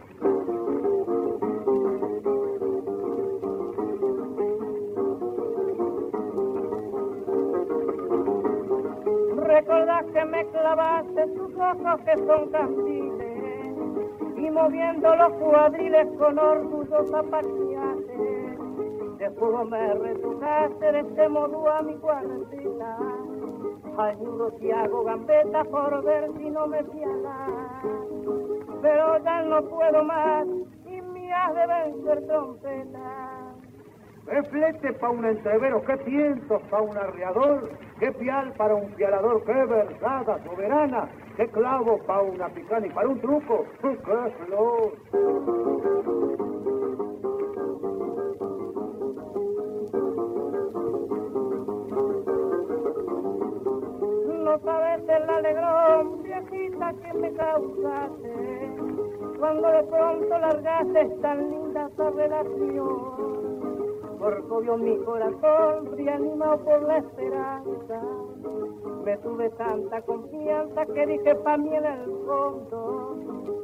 Recordás 9.45 10.07
que 10.07 10.25
me 10.25 10.47
clavaste 10.47 11.27
tus 11.37 11.55
ojos 11.55 12.01
que 12.07 12.17
son 12.17 12.51
candiles 12.51 13.77
y 14.39 14.51
moviendo 14.51 15.17
los 15.17 15.33
cuadriles 15.35 16.07
con 16.17 16.39
orgullo 16.39 17.05
zapateaste. 17.11 18.57
De 19.19 19.31
fuego 19.33 19.67
me 19.67 19.95
retujaste 19.97 20.93
de 20.93 21.01
este 21.01 21.29
modo 21.29 21.69
a 21.69 21.83
mi 21.83 21.95
cuartita. 21.97 22.68
Ayudo 23.99 24.53
si 24.61 24.71
hago 24.71 25.03
gambeta 25.03 25.65
por 25.65 26.05
ver 26.05 26.31
si 26.37 26.49
no 26.51 26.69
me 26.69 26.85
fiala. 26.85 27.83
Pero 28.81 29.19
ya 29.25 29.43
no 29.43 29.63
puedo 29.69 30.05
más 30.05 30.47
y 30.87 31.01
me 31.03 31.33
has 31.33 31.55
de 31.55 31.67
vencer 31.67 32.27
trompeta. 32.29 33.55
¡Qué 34.31 34.43
flete 34.45 34.93
pa' 34.93 35.11
un 35.11 35.25
entrevero! 35.25 35.83
¡Qué 35.83 35.97
piensos 35.97 36.63
pa' 36.71 36.81
un 36.81 36.97
arriador! 36.97 37.71
¡Qué 37.99 38.13
pial 38.13 38.53
para 38.53 38.75
un 38.77 38.93
pialador! 38.93 39.43
¡Qué 39.45 39.65
versada 39.65 40.45
soberana! 40.45 41.09
qué 41.37 41.49
clavo 41.49 41.99
para 42.07 42.23
una 42.23 42.49
picana 42.51 42.87
y 42.87 42.91
para 42.91 43.09
un 43.09 43.21
truco. 43.21 43.65
¡Qué 43.83 43.97
flor! 44.45 44.93
No 54.59 54.65
sabes 54.65 55.09
el 55.09 55.31
alegrón, 55.31 56.23
viejita, 56.25 56.93
que 56.95 57.15
me 57.15 57.33
causaste 57.35 58.75
cuando 59.39 59.69
de 59.69 59.83
pronto 59.85 60.39
largaste 60.39 61.05
tan 61.23 61.51
linda 61.51 61.89
esa 61.93 62.11
relación. 62.11 62.99
Porque 64.19 64.51
obvio 64.51 64.77
mi 64.79 64.97
corazón, 65.05 65.97
reanimado 65.97 66.59
por 66.65 66.83
la 66.83 66.99
esperanza, 66.99 68.03
me 69.05 69.17
tuve 69.19 69.49
tanta 69.51 70.03
confianza 70.03 70.87
que 70.87 71.07
dije 71.07 71.35
pa' 71.37 71.57
mí 71.57 71.77
en 71.77 71.85
el 71.85 72.05
fondo, 72.27 73.17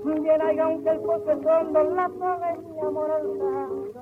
bien 0.04 0.42
hay 0.42 0.58
aunque 0.60 0.90
el 0.90 1.00
pozo 1.00 1.32
hondo, 1.32 1.82
la 1.90 2.08
soga 2.08 2.56
mi 2.56 2.80
amor 2.80 3.10
alcanza. 3.10 4.00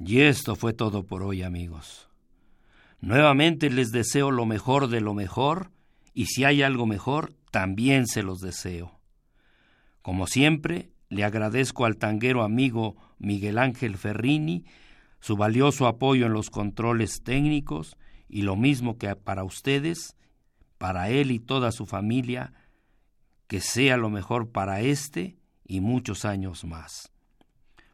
Y 0.00 0.22
esto 0.22 0.56
fue 0.56 0.72
todo 0.72 1.04
por 1.04 1.22
hoy, 1.22 1.44
amigos. 1.44 2.10
Nuevamente 3.00 3.70
les 3.70 3.90
deseo 3.90 4.30
lo 4.30 4.46
mejor 4.46 4.88
de 4.88 5.00
lo 5.00 5.14
mejor, 5.14 5.70
y 6.14 6.26
si 6.26 6.44
hay 6.44 6.62
algo 6.62 6.86
mejor, 6.86 7.34
también 7.50 8.06
se 8.06 8.22
los 8.22 8.40
deseo. 8.40 8.98
Como 10.02 10.26
siempre, 10.26 10.90
le 11.08 11.24
agradezco 11.24 11.84
al 11.84 11.96
tanguero 11.96 12.42
amigo 12.42 12.96
Miguel 13.18 13.58
Ángel 13.58 13.96
Ferrini 13.96 14.64
su 15.20 15.36
valioso 15.36 15.86
apoyo 15.86 16.26
en 16.26 16.32
los 16.32 16.50
controles 16.50 17.22
técnicos 17.22 17.96
y 18.28 18.42
lo 18.42 18.56
mismo 18.56 18.98
que 18.98 19.14
para 19.16 19.44
ustedes, 19.44 20.16
para 20.78 21.10
él 21.10 21.30
y 21.30 21.38
toda 21.38 21.72
su 21.72 21.86
familia, 21.86 22.52
que 23.46 23.60
sea 23.60 23.96
lo 23.96 24.10
mejor 24.10 24.50
para 24.50 24.80
este 24.80 25.36
y 25.64 25.80
muchos 25.80 26.24
años 26.24 26.64
más. 26.64 27.12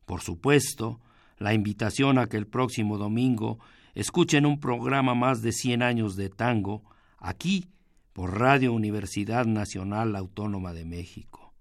Por 0.04 0.20
supuesto, 0.20 1.00
la 1.38 1.54
invitación 1.54 2.18
a 2.18 2.26
que 2.26 2.36
el 2.36 2.46
próximo 2.46 2.98
domingo 2.98 3.58
escuchen 3.94 4.46
un 4.46 4.60
programa 4.60 5.14
más 5.14 5.42
de 5.42 5.52
100 5.52 5.82
años 5.82 6.16
de 6.16 6.28
tango 6.30 6.82
aquí 7.18 7.68
por 8.12 8.38
Radio 8.38 8.72
Universidad 8.72 9.46
Nacional 9.46 10.16
Autónoma 10.16 10.72
de 10.72 10.84
México. 10.84 11.52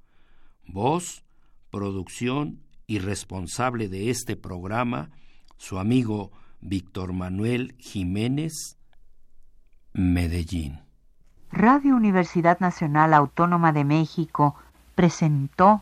Voz, 0.65 1.23
producción 1.69 2.61
y 2.87 2.99
responsable 2.99 3.87
de 3.87 4.09
este 4.09 4.35
programa, 4.35 5.11
su 5.57 5.79
amigo 5.79 6.31
Víctor 6.59 7.13
Manuel 7.13 7.75
Jiménez, 7.79 8.77
Medellín. 9.93 10.79
Radio 11.51 11.95
Universidad 11.95 12.59
Nacional 12.59 13.13
Autónoma 13.13 13.73
de 13.73 13.83
México 13.83 14.55
presentó 14.95 15.81